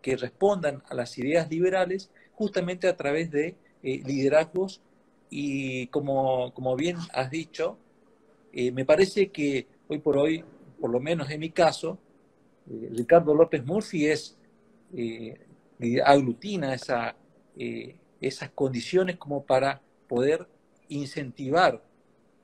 [0.00, 4.80] que respondan a las ideas liberales, justamente a través de eh, liderazgos
[5.30, 7.78] y como, como, bien has dicho,
[8.52, 10.44] eh, me parece que hoy por hoy,
[10.80, 11.98] por lo menos en mi caso,
[12.70, 14.38] eh, Ricardo López Murphy es,
[16.04, 17.16] aglutina esa,
[18.20, 20.46] esas condiciones como para poder
[20.88, 21.82] incentivar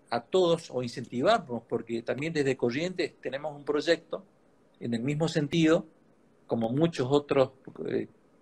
[0.08, 4.24] a todos o incentivarnos, porque también desde Corrientes tenemos un proyecto
[4.80, 5.84] en el mismo sentido,
[6.46, 7.50] como muchos otros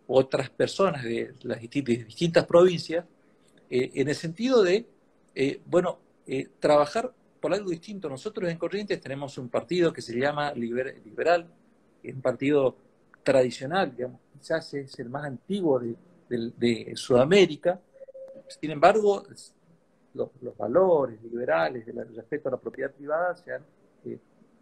[0.07, 3.05] otras personas de las distintas, provincias,
[3.69, 4.87] eh, en el sentido de,
[5.35, 8.09] eh, bueno, eh, trabajar por algo distinto.
[8.09, 11.47] Nosotros en Corrientes tenemos un partido que se llama Liberal,
[12.03, 12.77] es un partido
[13.23, 15.81] tradicional, digamos, quizás es el más antiguo
[16.29, 17.81] de, Sudamérica.
[18.49, 19.25] Sin embargo,
[20.15, 23.63] los, valores liberales del respeto a la propiedad privada se han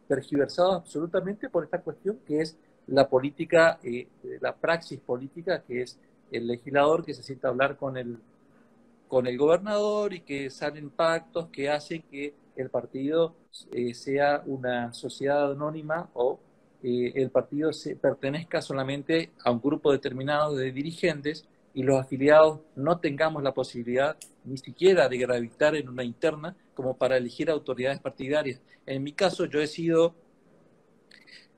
[0.09, 2.57] tergiversado absolutamente por esta cuestión que es
[2.87, 4.07] la política, eh,
[4.41, 5.99] la praxis política, que es
[6.31, 8.19] el legislador que se sienta a hablar con el,
[9.09, 13.35] con el gobernador y que salen pactos que hacen que el partido
[13.73, 16.39] eh, sea una sociedad anónima o
[16.83, 22.61] eh, el partido se, pertenezca solamente a un grupo determinado de dirigentes y los afiliados
[22.77, 28.01] no tengamos la posibilidad ni siquiera de gravitar en una interna como para elegir autoridades
[28.01, 28.61] partidarias.
[28.87, 30.15] En mi caso, yo he sido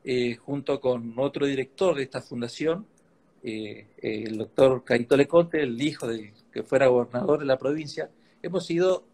[0.05, 2.87] eh, junto con otro director de esta fundación,
[3.43, 8.11] el doctor Carito Leconte, el hijo del que fuera gobernador de la provincia,
[8.43, 9.05] hemos sido,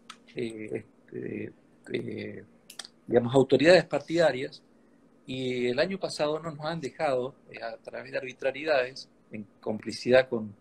[1.91, 2.43] eh,
[3.07, 4.61] digamos, autoridades partidarias
[5.25, 10.53] y el año pasado no nos han dejado, a través de arbitrariedades, en complicidad con,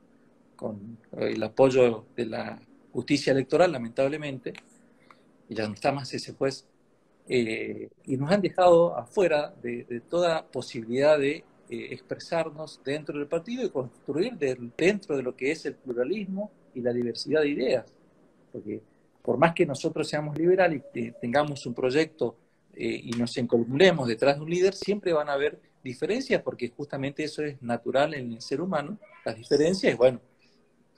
[0.57, 2.61] con el apoyo de la
[2.93, 4.53] justicia electoral, lamentablemente,
[5.49, 6.67] y ya no está más ese juez,
[7.29, 13.65] eh, y nos han dejado afuera de, toda posibilidad de eh, expresarnos dentro del partido
[13.65, 14.35] y construir
[14.77, 17.87] dentro de lo que es el pluralismo y la diversidad de ideas.
[18.53, 18.83] Porque
[19.23, 22.37] por más que nosotros seamos liberales y tengamos un proyecto
[22.75, 27.25] eh, y nos encolumnemos detrás de un líder, siempre van a haber diferencias porque justamente
[27.25, 28.99] eso es natural en el ser humano.
[29.25, 30.21] Las diferencias, bueno,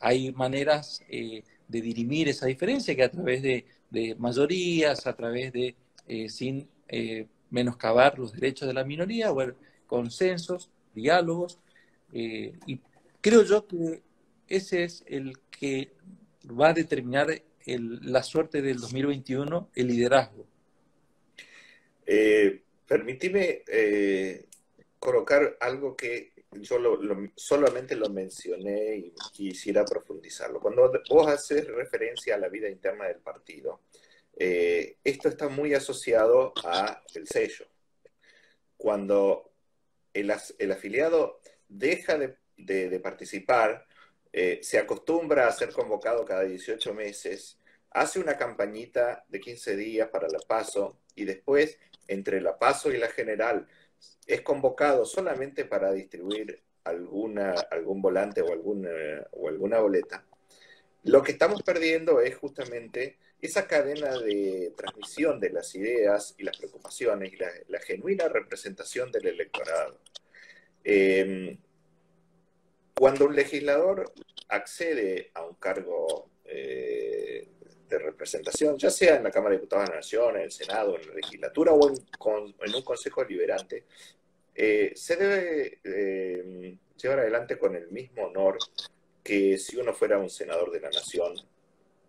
[0.00, 1.42] hay maneras de
[1.80, 5.74] dirimir esa diferencia que a través de mayorías, a través de
[6.06, 9.38] eh, sin eh, menoscabar los derechos de la minoría, o
[9.86, 11.58] consensos, diálogos,
[12.12, 12.78] eh, y
[13.22, 14.02] creo yo que
[14.46, 15.92] ese es el que
[16.46, 17.28] va a determinar
[17.66, 20.46] la suerte del 2021, el liderazgo.
[22.06, 23.62] Eh, permitime
[24.98, 26.78] colocar algo que yo
[27.36, 30.60] solamente lo mencioné y quisiera profundizarlo.
[30.60, 33.80] Cuando vos haces referencia a la vida interna del partido,
[34.36, 37.66] eh, esto está muy asociado a el sello.
[38.76, 39.52] Cuando
[40.12, 43.86] el, afiliado deja de, participar,
[44.36, 47.56] eh, se acostumbra a ser convocado cada 18 meses,
[47.92, 52.98] hace una campañita de 15 días para la PASO y después, entre la PASO y
[52.98, 53.68] la general,
[54.26, 58.90] es convocado solamente para distribuir alguna, algún volante o alguna,
[59.30, 60.24] o alguna boleta.
[61.04, 66.58] Lo que estamos perdiendo es justamente esa cadena de transmisión de las ideas y las
[66.58, 70.00] preocupaciones y la, genuina representación del electorado.
[70.82, 71.56] Em,
[72.94, 74.12] cuando un legislador
[74.48, 77.48] accede a un cargo eh,
[77.88, 80.96] de representación, ya sea en la Cámara de Diputados de la Nación, en el Senado,
[80.96, 83.84] en la legislatura o en, un consejo deliberante,
[84.54, 88.58] eh, se debe em, llevar adelante con el mismo honor
[89.22, 91.34] que si uno fuera un senador de la Nación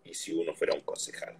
[0.04, 1.36] y si uno fuera un concejal.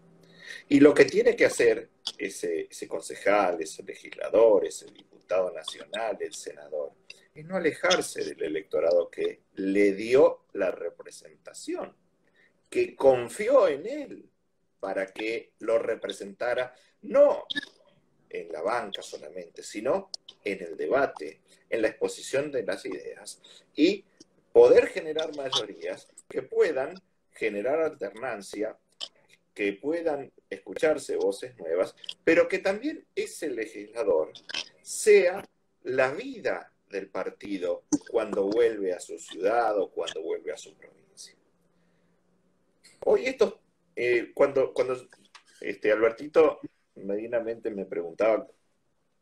[0.68, 6.92] Y lo que tiene que hacer ese, concejal, ese legislador, ese diputado nacional, el senador,
[7.34, 11.94] es no alejarse del electorado que le dio la representación,
[12.68, 14.28] que confió en él
[14.80, 17.44] para que lo representara no
[18.28, 20.10] en la banca solamente, sino
[20.44, 23.40] en el debate, en la exposición de las ideas
[23.74, 24.04] y
[24.52, 26.94] poder generar mayorías que puedan
[27.30, 28.76] generar alternancia,
[29.56, 34.30] que puedan escucharse voces nuevas, pero que también ese legislador
[34.82, 35.42] sea
[35.82, 41.34] la vida del partido cuando vuelve a su ciudad o cuando vuelve a su provincia.
[43.06, 43.62] Hoy esto,
[43.96, 45.08] eh, cuando, cuando
[45.62, 46.60] este, Albertito
[46.96, 48.46] medinamente me preguntaba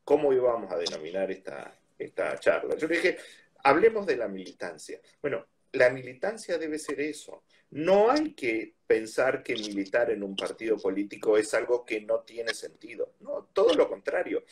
[0.03, 3.19] cómo íbamos a denominar esta, esta charla, yo le dije,
[3.63, 5.01] hablemos de la militancia.
[5.23, 7.45] Bueno, la militancia debe ser eso.
[7.75, 12.55] No hay que pensar que militar en un partido político es algo que no tiene
[12.55, 13.15] sentido.
[13.19, 14.45] No, todo lo contrario.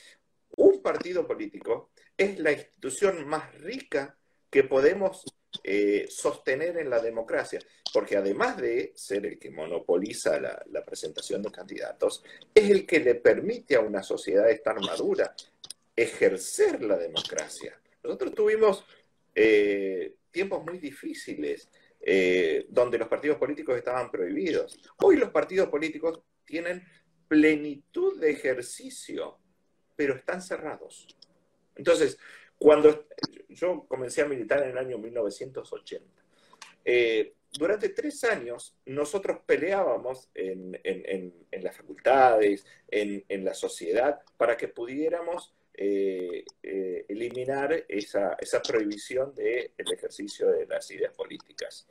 [0.57, 4.19] Un partido político es la institución más rica
[4.51, 5.25] que podemos
[5.63, 7.61] eh, sostener en la democracia,
[7.93, 13.15] porque además de ser el que monopoliza la, presentación de candidatos, es el que le
[13.15, 15.33] permite a una sociedad estar madura
[15.95, 17.79] ejercer la democracia.
[18.03, 18.85] Nosotros tuvimos
[19.33, 21.69] eh, tiempos muy difíciles
[22.05, 24.79] eh, donde los partidos políticos estaban prohibidos.
[24.99, 26.85] Hoy los partidos políticos tienen
[27.29, 29.39] plenitud de ejercicio,
[29.97, 31.07] pero están cerrados.
[31.77, 32.19] Entonces,
[32.59, 33.07] cuando
[33.49, 36.23] yo comencé a militar en el año 1980,
[36.85, 40.73] eh, durante tres años nosotros peleábamos en,
[41.63, 50.51] las facultades, en, la sociedad, para que pudiéramos eh, eh, eliminar esa, prohibición del ejercicio
[50.51, 51.89] de las ideas políticas.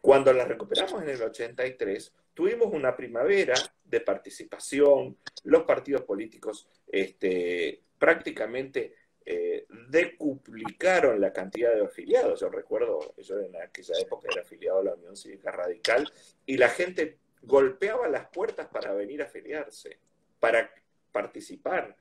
[0.00, 3.54] Cuando las recuperamos en el 83, tuvimos una primavera
[3.84, 8.94] de participación, los partidos políticos este, prácticamente
[9.24, 12.40] eh, decuplicaron la cantidad de afiliados.
[12.40, 16.12] Yo recuerdo, yo en aquella época era afiliado a la Unión Cívica Radical
[16.44, 19.98] y la gente golpeaba las puertas para venir a afiliarse,
[20.40, 20.70] para
[21.12, 21.96] participar,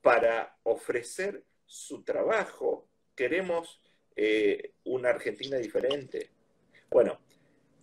[0.00, 2.88] para ofrecer su trabajo.
[3.14, 3.80] Queremos
[4.16, 6.30] eh, una Argentina diferente.
[6.90, 7.20] Bueno,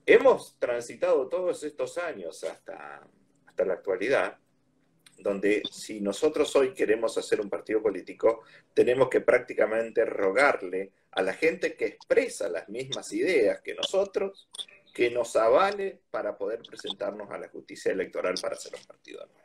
[0.05, 3.07] hemos transitado todos estos años hasta,
[3.45, 4.37] hasta la actualidad
[5.17, 8.43] donde si nosotros hoy queremos hacer un partido político,
[8.73, 14.49] tenemos que prácticamente rogarle a la gente que expresa las mismas ideas que nosotros,
[14.93, 19.41] que nos avale para poder presentarnos a la justicia electoral para hacer un partido nuevo.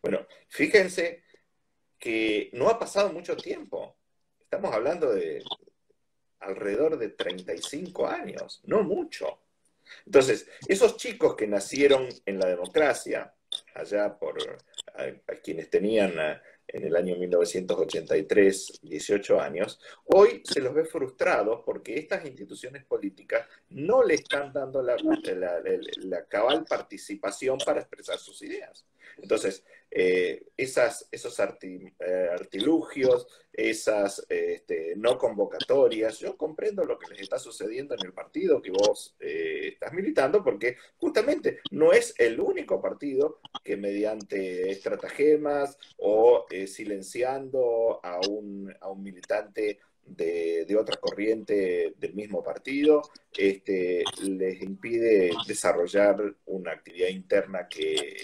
[0.00, 1.23] Bueno, fíjense
[1.98, 3.96] que no ha pasado mucho tiempo.
[4.40, 5.42] Estamos hablando de
[6.40, 9.40] alrededor de 35 años, no mucho.
[10.06, 13.34] Entonces, esos chicos que nacieron en la democracia,
[13.74, 14.36] allá por
[15.42, 16.14] quienes tenían
[16.66, 23.46] en el año 1983 18 años, hoy se los ve frustrados porque estas instituciones políticas
[23.70, 28.84] no le están dando la, la cabal participación para expresar sus ideas.
[29.18, 37.20] Entonces, eh, esas, esos eh, artilugios, esas este, no convocatorias, yo comprendo lo que les
[37.20, 42.40] está sucediendo en el partido que vos eh, estás militando, porque justamente no es el
[42.40, 51.94] único partido que mediante estratagemas o silenciando a un, a un militante de, otra corriente
[51.98, 53.02] del mismo partido,
[53.36, 58.16] este, les impide desarrollar una actividad interna que,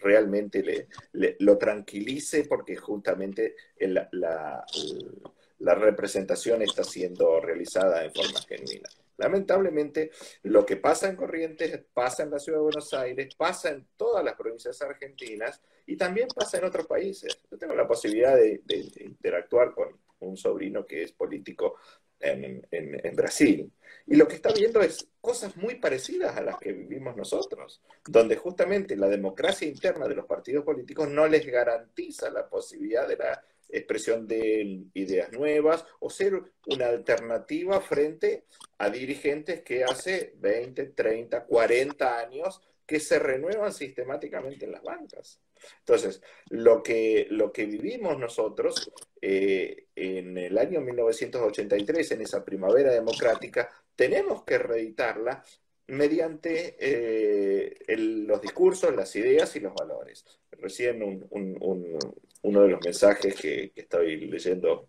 [0.00, 8.88] realmente le, lo tranquilice porque justamente la, la, representación está siendo realizada en forma genuina.
[9.16, 10.12] Lamentablemente,
[10.44, 14.24] lo que pasa en Corrientes pasa en la ciudad de Buenos Aires, pasa en todas
[14.24, 17.36] las provincias argentinas y también pasa en otros países.
[17.50, 18.62] Yo tengo la posibilidad de
[19.00, 21.76] interactuar con, un sobrino que es político
[22.20, 23.70] en, Brasil.
[24.06, 28.36] Y lo que está viendo es cosas muy parecidas a las que vivimos nosotros, donde
[28.36, 33.44] justamente la democracia interna de los partidos políticos no les garantiza la posibilidad de la
[33.70, 38.44] expresión de ideas nuevas o ser una alternativa frente
[38.78, 45.38] a dirigentes que hace 20, 30, 40 años que se renuevan sistemáticamente en las bancas.
[45.80, 48.90] Entonces, lo que, lo que vivimos nosotros
[49.20, 55.42] eh, en el año 1983, en esa primavera democrática, tenemos que reeditarla
[55.88, 60.24] mediante eh, los discursos, las ideas y los valores.
[60.52, 64.88] Recién uno de los mensajes que, que estoy leyendo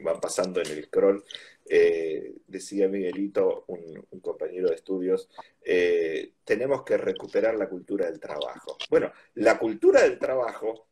[0.00, 1.24] van pasando en el scroll,
[1.68, 5.28] eh, decía Miguelito, un, compañero de estudios,
[5.62, 8.76] eh, tenemos que recuperar la cultura del trabajo.
[8.90, 10.88] Bueno, la cultura del trabajo,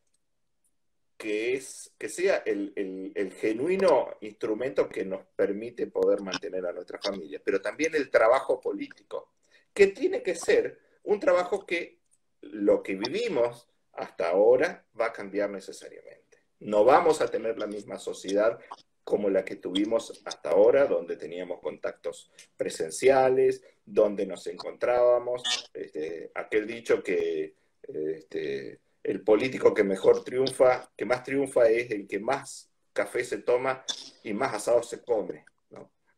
[1.17, 2.73] que, es, que sea el,
[3.15, 8.61] el genuino instrumento que nos permite poder mantener a nuestra familia, pero también el trabajo
[8.61, 9.33] político,
[9.73, 12.01] que tiene que ser un trabajo que
[12.41, 16.39] lo que vivimos hasta ahora va a cambiar necesariamente.
[16.61, 18.59] No vamos a tener la misma sociedad
[19.07, 25.71] como la que tuvimos hasta ahora, donde teníamos contactos presenciales, donde nos encontrábamos.
[25.73, 32.09] Este, aquel dicho que este, el político que mejor triunfa, que más triunfa es el
[32.09, 33.85] que más café se toma
[34.25, 35.45] y más asado se come.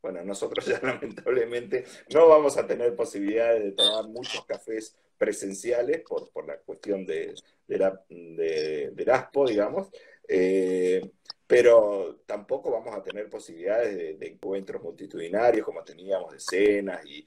[0.01, 1.85] Bueno, nosotros ya lamentablemente
[2.15, 7.35] no vamos a tener posibilidades de tomar muchos cafés presenciales por, por la cuestión de,
[7.67, 9.89] de, del ASPO, digamos,
[10.27, 11.11] eh,
[11.49, 17.27] pero tampoco vamos a tener posibilidades de, encuentros multitudinarios como teníamos de cenas y,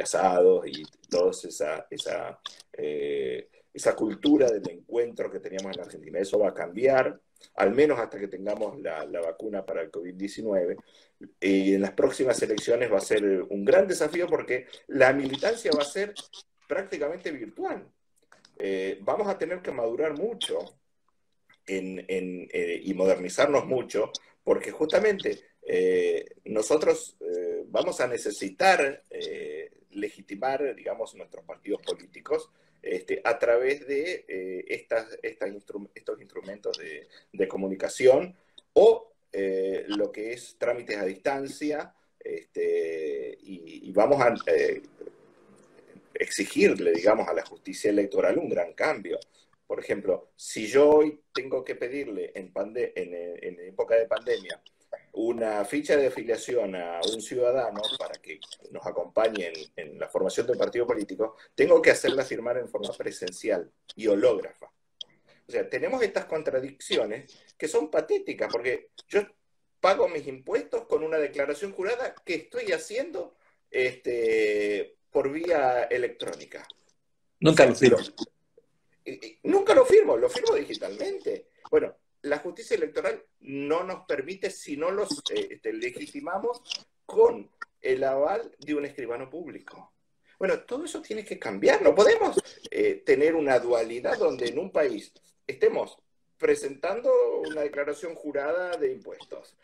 [0.00, 1.32] asados y toda
[2.72, 6.18] eh, esa cultura del encuentro que teníamos en Argentina.
[6.18, 7.20] Eso va a cambiar.
[7.56, 10.76] al menos hasta que tengamos la, vacuna para el COVID-19.
[11.40, 15.82] Y en las próximas elecciones va a ser un gran desafío porque la militancia va
[15.82, 16.14] a ser
[16.66, 17.86] prácticamente virtual.
[18.58, 20.58] Eh, vamos a tener que madurar mucho
[21.66, 24.12] eh, y modernizarnos mucho
[24.44, 27.16] porque justamente eh, nosotros
[27.68, 29.02] vamos a necesitar
[29.90, 32.50] legitimar, digamos, nuestros partidos políticos
[32.86, 38.36] este, a través de eh, estas, estos instrumentos de, comunicación
[38.74, 44.82] o eh, lo que es trámites a distancia este, y, vamos a eh,
[46.14, 49.18] exigirle, digamos, a la justicia electoral un gran cambio.
[49.66, 52.52] Por ejemplo, si yo hoy tengo que pedirle en,
[53.60, 54.62] época de pandemia
[55.12, 58.38] una ficha de afiliación a un ciudadano para que
[58.70, 63.70] nos acompañe en, la formación del partido político, tengo que hacerla firmar en forma presencial
[63.96, 64.66] y hológrafa.
[65.48, 69.22] O sea, tenemos estas contradicciones que son patéticas, porque yo
[69.80, 73.36] pago mis impuestos con una declaración jurada que estoy haciendo
[73.70, 76.66] este, por vía electrónica.
[77.40, 77.98] Nunca lo firmo.
[79.44, 81.48] Nunca lo firmo, lo firmo digitalmente.
[81.70, 86.62] Bueno, la justicia electoral no nos permite si no los eh, este, legitimamos
[87.04, 87.50] con
[87.80, 89.92] el aval de un escribano público.
[90.38, 91.82] Bueno, todo eso tiene que cambiar.
[91.82, 92.36] No podemos
[92.70, 95.12] eh, tener una dualidad donde en un país
[95.46, 95.98] estemos
[96.36, 99.56] presentando una declaración jurada de impuestos.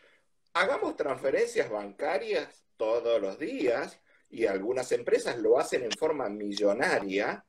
[0.53, 7.45] Hagamos transferencias bancarias todos los días y algunas empresas lo hacen en forma millonaria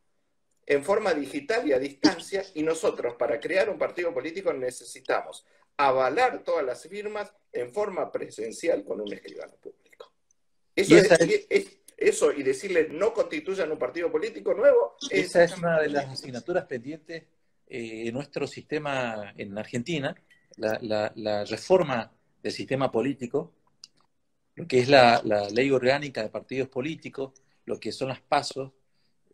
[0.66, 5.44] en forma digital y a distancia, y nosotros para crear un partido político necesitamos
[5.76, 10.12] avalar todas las firmas en forma presencial con un escribano público.
[10.74, 14.96] Eso, es, eso y decirle no constituyan un partido político nuevo.
[15.10, 17.24] Esa es una de las asignaturas pendientes
[17.66, 20.14] eh, en nuestro sistema en Argentina,
[20.56, 22.12] la, reforma
[22.42, 23.52] del sistema político,
[24.54, 27.32] lo que es la, la ley orgánica de partidos políticos,
[27.64, 28.72] lo que son las pasos,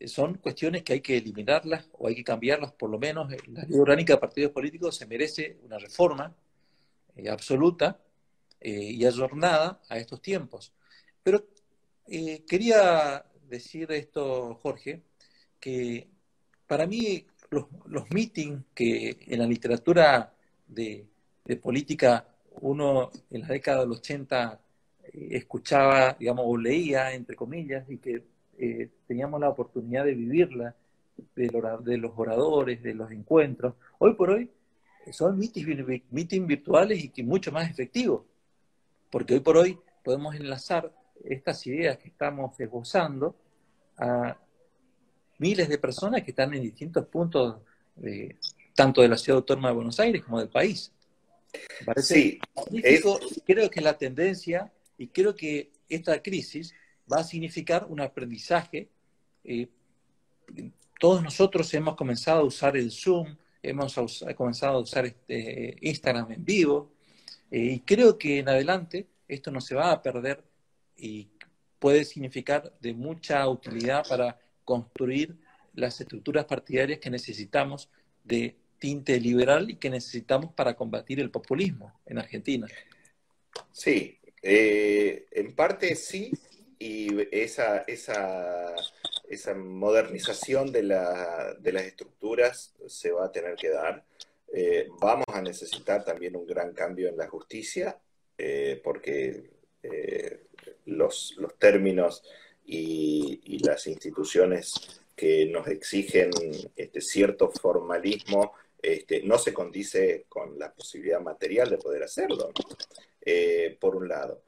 [0.06, 3.78] son cuestiones que hay que eliminarlas o hay que cambiarlas, por lo menos la ley
[3.78, 6.34] orgánica de partidos políticos se merece una reforma
[7.16, 8.00] eh, absoluta
[8.60, 10.72] eh, y ajornada a estos tiempos.
[11.22, 11.44] Pero
[12.06, 15.02] eh, quería decir esto, Jorge,
[15.58, 16.08] que
[16.66, 20.34] para mí los, los meetings que en la literatura
[20.66, 21.06] de,
[21.44, 22.26] de, política
[22.62, 24.60] uno en la década del 80
[25.12, 28.22] escuchaba, digamos, o leía, entre comillas, y que
[28.62, 30.76] eh, teníamos la oportunidad de vivirla,
[31.34, 33.72] de, los oradores, de los encuentros.
[33.98, 34.50] Hoy por hoy
[35.12, 38.26] son meetings, virtuales y que mucho más efectivos,
[39.10, 40.94] porque hoy por hoy podemos enlazar
[41.24, 43.34] estas ideas que estamos esbozando
[43.96, 44.36] a
[45.38, 47.62] miles de personas que están en distintos puntos,
[48.74, 50.92] tanto de la ciudad autónoma de Buenos Aires como del país.
[51.96, 52.38] sí,
[53.46, 56.74] creo que la tendencia y creo que esta crisis
[57.10, 58.88] va a significar un aprendizaje.
[59.44, 59.68] Eh,
[60.98, 63.94] todos nosotros hemos comenzado a usar el Zoom, hemos
[64.36, 66.92] comenzado a usar este Instagram en vivo,
[67.50, 70.42] eh, y creo que en adelante esto no se va a perder
[70.96, 71.28] y
[71.78, 75.36] puede significar de mucha utilidad para construir
[75.74, 77.88] las estructuras partidarias que necesitamos
[78.22, 82.66] de tinte liberal y que necesitamos para combatir el populismo en Argentina.
[83.72, 86.32] Sí, eh, en parte sí,
[86.80, 88.74] y esa, esa,
[89.28, 94.02] esa modernización de, la, de, las estructuras se va a tener que dar.
[94.50, 98.00] Eh, vamos a necesitar también un gran cambio en la justicia,
[98.38, 99.50] eh, porque
[99.82, 100.46] eh,
[100.86, 102.24] los, los, términos
[102.64, 106.30] y, las instituciones que nos exigen
[106.74, 112.50] este, cierto formalismo este, no se condice con la posibilidad material de poder hacerlo,
[113.78, 114.42] por un lado.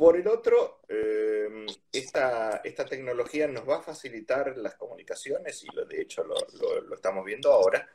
[0.00, 6.00] Por el otro, em, esta, tecnología nos va a facilitar las comunicaciones y lo, de
[6.00, 7.86] hecho lo, estamos viendo ahora,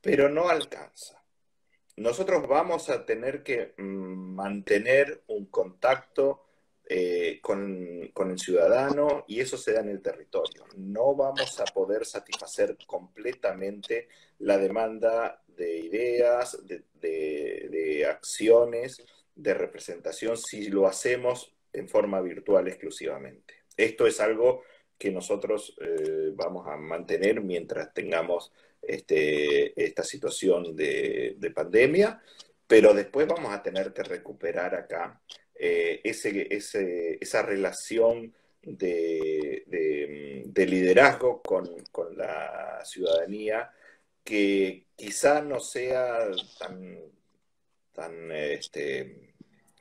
[0.00, 1.22] pero no alcanza.
[1.94, 6.42] Nosotros vamos a tener que mm, mantener un contacto
[6.84, 10.64] eh, con, con, el ciudadano y eso se da en el territorio.
[10.76, 14.08] No vamos a poder satisfacer completamente
[14.40, 19.04] la demanda de ideas, de, de acciones
[19.38, 23.54] de representación si lo hacemos en forma virtual exclusivamente.
[23.76, 24.64] Esto es algo
[24.98, 32.20] que nosotros eh, vamos a mantener mientras tengamos este, esta situación de, pandemia,
[32.66, 35.20] pero después vamos a tener que recuperar acá
[35.54, 36.48] eh, ese,
[37.20, 39.64] esa relación de,
[40.56, 43.70] liderazgo con, con, la ciudadanía
[44.24, 46.28] que quizá no sea
[46.58, 46.98] tan,
[47.92, 49.27] tan este,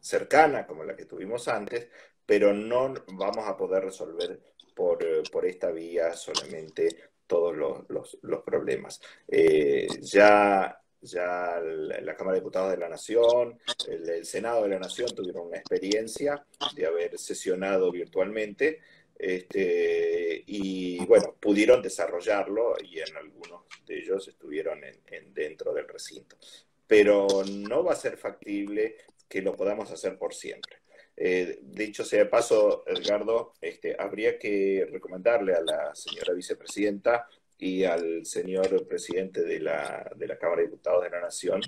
[0.07, 1.87] cercana como la que tuvimos antes,
[2.25, 4.39] pero no vamos a poder resolver
[4.75, 4.99] por,
[5.31, 6.95] por esta vía solamente
[7.25, 9.01] todos los, los, problemas.
[9.27, 15.13] Eh, ya ya la Cámara de Diputados de la Nación, el, Senado de la Nación
[15.15, 16.45] tuvieron una experiencia
[16.75, 18.81] de haber sesionado virtualmente
[19.17, 26.37] este, y bueno, pudieron desarrollarlo y en algunos de ellos estuvieron en, dentro del recinto.
[26.85, 28.95] Pero no va a ser factible
[29.27, 30.77] que lo podamos hacer por siempre.
[31.15, 37.83] Eh, dicho sea de paso, Edgardo, este, habría que recomendarle a la señora vicepresidenta y
[37.83, 41.61] al señor presidente de la, de la Cámara de Diputados de la Nación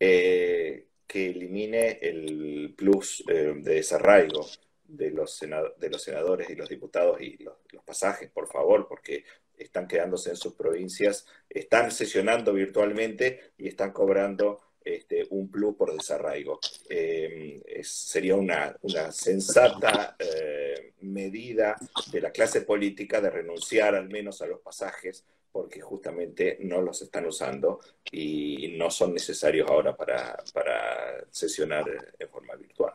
[0.00, 4.46] eh, que elimine el plus eh, de desarraigo
[4.84, 9.24] de los, de los senadores y los diputados y los, pasajes, por favor, porque
[9.56, 15.92] están quedándose en sus provincias, están sesionando virtualmente y están cobrando este, un plus por
[15.92, 16.60] desarraigo.
[16.88, 21.74] Eh, sería una, una sensata eh, medida
[22.12, 27.02] de la clase política de renunciar al menos a los pasajes porque justamente no los
[27.02, 27.80] están usando
[28.12, 31.84] y no son necesarios ahora para, para sesionar
[32.16, 32.94] en forma virtual.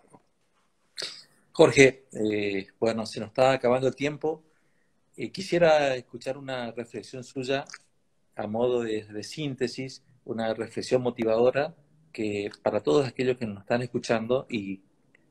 [1.52, 4.44] Jorge, eh, bueno, se nos está acabando el tiempo.
[5.34, 7.66] quisiera escuchar una reflexión suya
[8.36, 11.76] a modo de síntesis una reflexión motivadora
[12.12, 14.82] que para todos aquellos que nos están escuchando y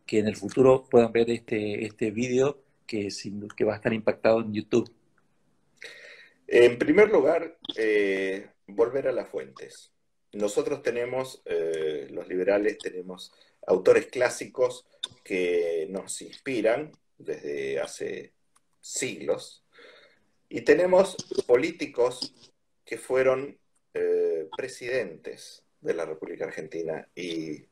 [0.07, 3.09] que en el futuro puedan ver este, este vídeo que,
[3.65, 4.91] va a estar impactado en YouTube.
[6.49, 9.93] En primer lugar, eh, volver a las fuentes.
[10.33, 13.33] Nosotros tenemos, eh, los liberales, tenemos
[13.67, 14.87] autores clásicos
[15.23, 18.33] que nos inspiran desde hace
[18.81, 19.65] siglos
[20.49, 21.17] y tenemos
[21.47, 22.35] políticos
[22.85, 23.60] que fueron
[23.95, 27.09] eh, presidentes de la República Argentina.
[27.15, 27.65] Y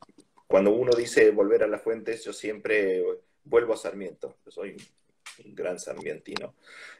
[0.46, 3.02] cuando uno dice volver a las fuentes, yo siempre
[3.44, 4.38] vuelvo a Sarmiento.
[4.48, 4.76] Soy
[5.44, 6.54] un gran sarmientino.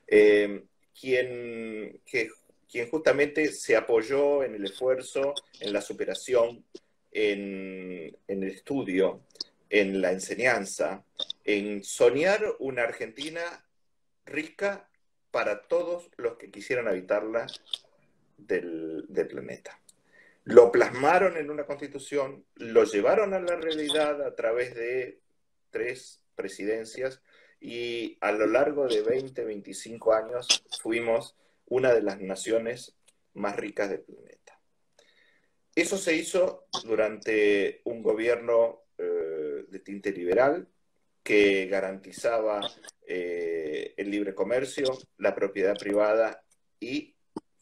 [0.07, 0.65] Eh,
[0.99, 2.31] quien, que,
[2.71, 6.65] quien justamente se apoyó en el esfuerzo, en la superación,
[7.11, 9.23] en, en el estudio,
[9.71, 11.05] en la enseñanza,
[11.45, 13.65] en soñar una Argentina
[14.25, 14.89] rica
[15.31, 17.47] para todos los que quisieran habitarla
[18.39, 19.81] del, planeta.
[20.45, 25.21] Lo plasmaron en una constitución, lo llevaron a la realidad a través de
[25.71, 27.21] tres presidencias
[27.61, 31.37] y a lo largo de 20, 25 años fuimos
[31.67, 32.97] una de las naciones
[33.35, 34.59] más ricas del planeta.
[35.75, 40.67] Eso se hizo durante un gobierno eh, de tinte liberal
[41.23, 42.61] que garantizaba
[43.07, 44.87] eh, el libre comercio,
[45.19, 46.43] la propiedad privada
[46.81, 47.18] y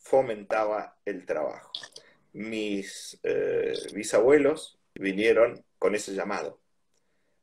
[0.09, 1.73] fomentaba el trabajo.
[2.33, 6.61] Mis eh, bisabuelos vinieron con ese llamado.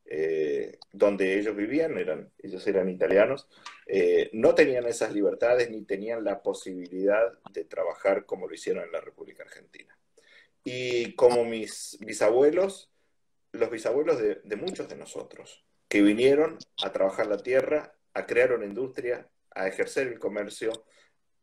[0.05, 3.47] Eh, donde ellos vivían, eran, ellos eran italianos,
[3.87, 8.91] eh, no tenían esas libertades ni tenían la posibilidad de trabajar como lo hicieron en
[8.91, 9.97] la República Argentina.
[10.63, 12.91] Y como mis bisabuelos,
[13.53, 18.53] los bisabuelos de, de muchos de nosotros, que vinieron a trabajar la tierra, a crear
[18.53, 20.85] una industria, a ejercer el comercio,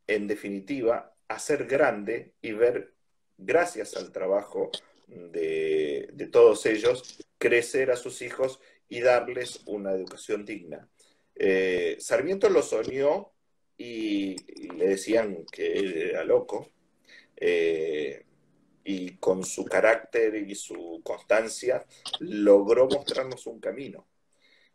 [0.07, 2.93] en definitiva, hacer grande y ver,
[3.37, 4.71] gracias al trabajo
[5.07, 10.87] de, todos ellos, crecer a sus hijos y darles una educación digna.
[11.35, 13.31] Eh, Sarmiento lo soñó
[13.77, 14.35] y,
[14.73, 16.71] le decían que era loco.
[17.35, 18.25] Eh,
[18.83, 21.85] y con su carácter y su constancia
[22.19, 24.07] logró mostrarnos un camino.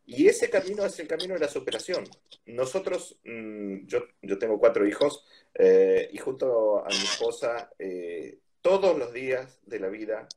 [0.05, 2.05] Y ese camino es el camino de la superación.
[2.47, 5.25] Nosotros, mm, yo, yo tengo cuatro hijos
[5.59, 10.29] eh, y junto a mi esposa, eh, todos los días de la vida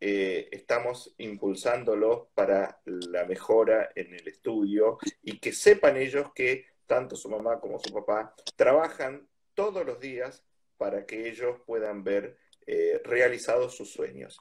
[0.00, 7.16] eh, estamos impulsándolos para la mejora en el estudio y que sepan ellos que tanto
[7.16, 10.42] su mamá como su papá trabajan todos los días
[10.78, 12.38] para que ellos puedan ver
[13.04, 14.40] realizados sus sueños.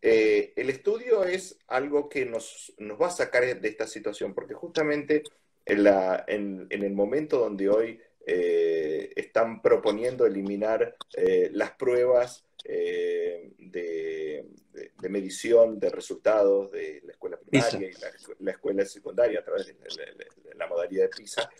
[0.00, 5.22] El estudio es algo que nos, va a sacar de esta situación, porque justamente
[5.66, 14.46] en, el momento donde hoy eh, están proponiendo eliminar eh, las pruebas de,
[15.10, 17.92] medición de resultados de la escuela primaria y
[18.42, 21.50] la, escuela secundaria a través de, de la modalidad de PISA,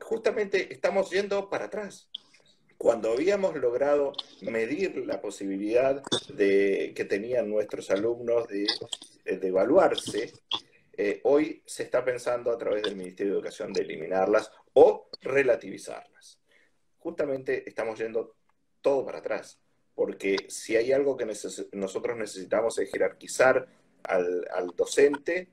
[0.00, 2.08] justamente estamos yendo para atrás.
[2.78, 4.12] Cuando habíamos logrado
[4.42, 6.02] medir la posibilidad
[6.34, 8.66] de, que tenían nuestros alumnos de,
[9.24, 10.32] evaluarse,
[10.96, 16.40] eh, hoy se está pensando a través del Ministerio de Educación de eliminarlas o relativizarlas.
[16.98, 18.36] Justamente estamos yendo
[18.80, 19.60] todo para atrás.
[19.94, 21.26] Porque si hay algo que
[21.72, 23.66] nosotros necesitamos es jerarquizar
[24.02, 25.48] al, al docente,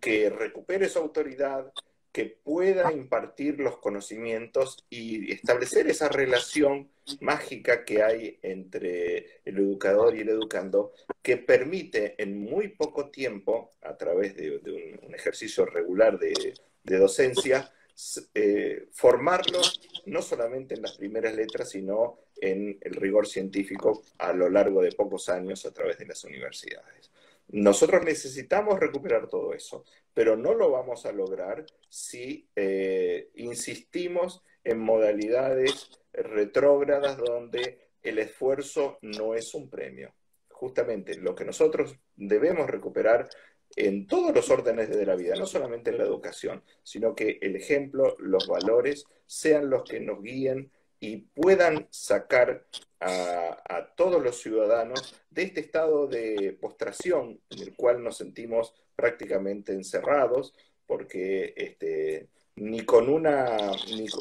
[0.00, 1.70] que recupere su autoridad,
[2.14, 6.88] que pueda impartir los conocimientos y establecer esa relación
[7.20, 13.72] mágica que hay entre el educador y el educando, que permite en muy poco tiempo,
[13.82, 14.60] a través de,
[15.02, 16.54] un, ejercicio regular de,
[16.84, 17.72] docencia,
[18.32, 24.48] eh, formarlos no solamente en las primeras letras, sino en el rigor científico a lo
[24.48, 27.10] largo de pocos años a través de las universidades.
[27.48, 34.78] Nosotros necesitamos recuperar todo eso, pero no lo vamos a lograr si eh, insistimos en
[34.78, 40.14] modalidades retrógradas donde el esfuerzo no es un premio.
[40.48, 43.28] Justamente lo que nosotros debemos recuperar
[43.76, 47.56] en todos los órdenes de la vida, no solamente en la educación, sino que el
[47.56, 50.70] ejemplo, los valores sean los que nos guíen
[51.00, 52.64] y puedan sacar
[53.00, 59.72] a, todos los ciudadanos de este estado de postración en el cual nos sentimos prácticamente
[59.72, 60.54] encerrados,
[60.86, 63.72] porque este, ni, con una,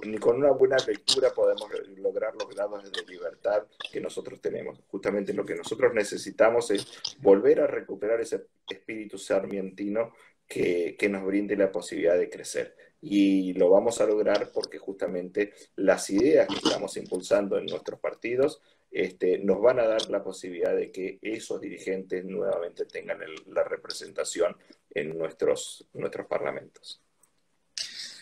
[0.06, 4.80] ni, con una buena lectura podemos lograr los grados de libertad que nosotros tenemos.
[4.88, 6.86] Justamente lo que nosotros necesitamos es
[7.20, 10.14] volver a recuperar ese espíritu sarmientino
[10.48, 15.54] que, que nos brinde la posibilidad de crecer y lo vamos a lograr porque justamente
[15.76, 20.74] las ideas que estamos impulsando en nuestros partidos este, nos van a dar la posibilidad
[20.74, 24.56] de que esos dirigentes nuevamente tengan la representación
[24.90, 27.02] en nuestros, nuestros parlamentos.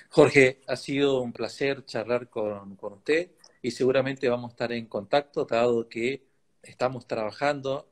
[0.10, 3.30] Jorge, ha sido un placer charlar con, con usted
[3.62, 6.24] y seguramente vamos a estar en contacto, dado que
[6.64, 7.88] estamos trabajando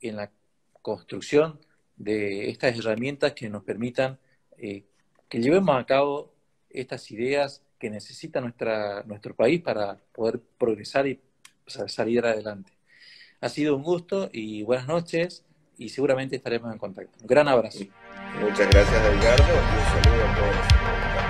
[0.00, 0.32] en la
[0.80, 1.60] construcción
[1.96, 4.18] de estas herramientas que nos permitan
[4.56, 4.84] eh,
[5.30, 6.34] que llevemos a cabo
[6.68, 11.20] estas ideas que necesita nuestra, nuestro país para poder progresar y
[11.86, 12.72] salir adelante.
[13.40, 15.44] Ha sido un gusto y buenas noches
[15.78, 17.16] y seguramente estaremos en contacto.
[17.22, 17.84] Un gran abrazo.
[18.40, 21.29] Muchas gracias, Edgardo, y un saludo a todos.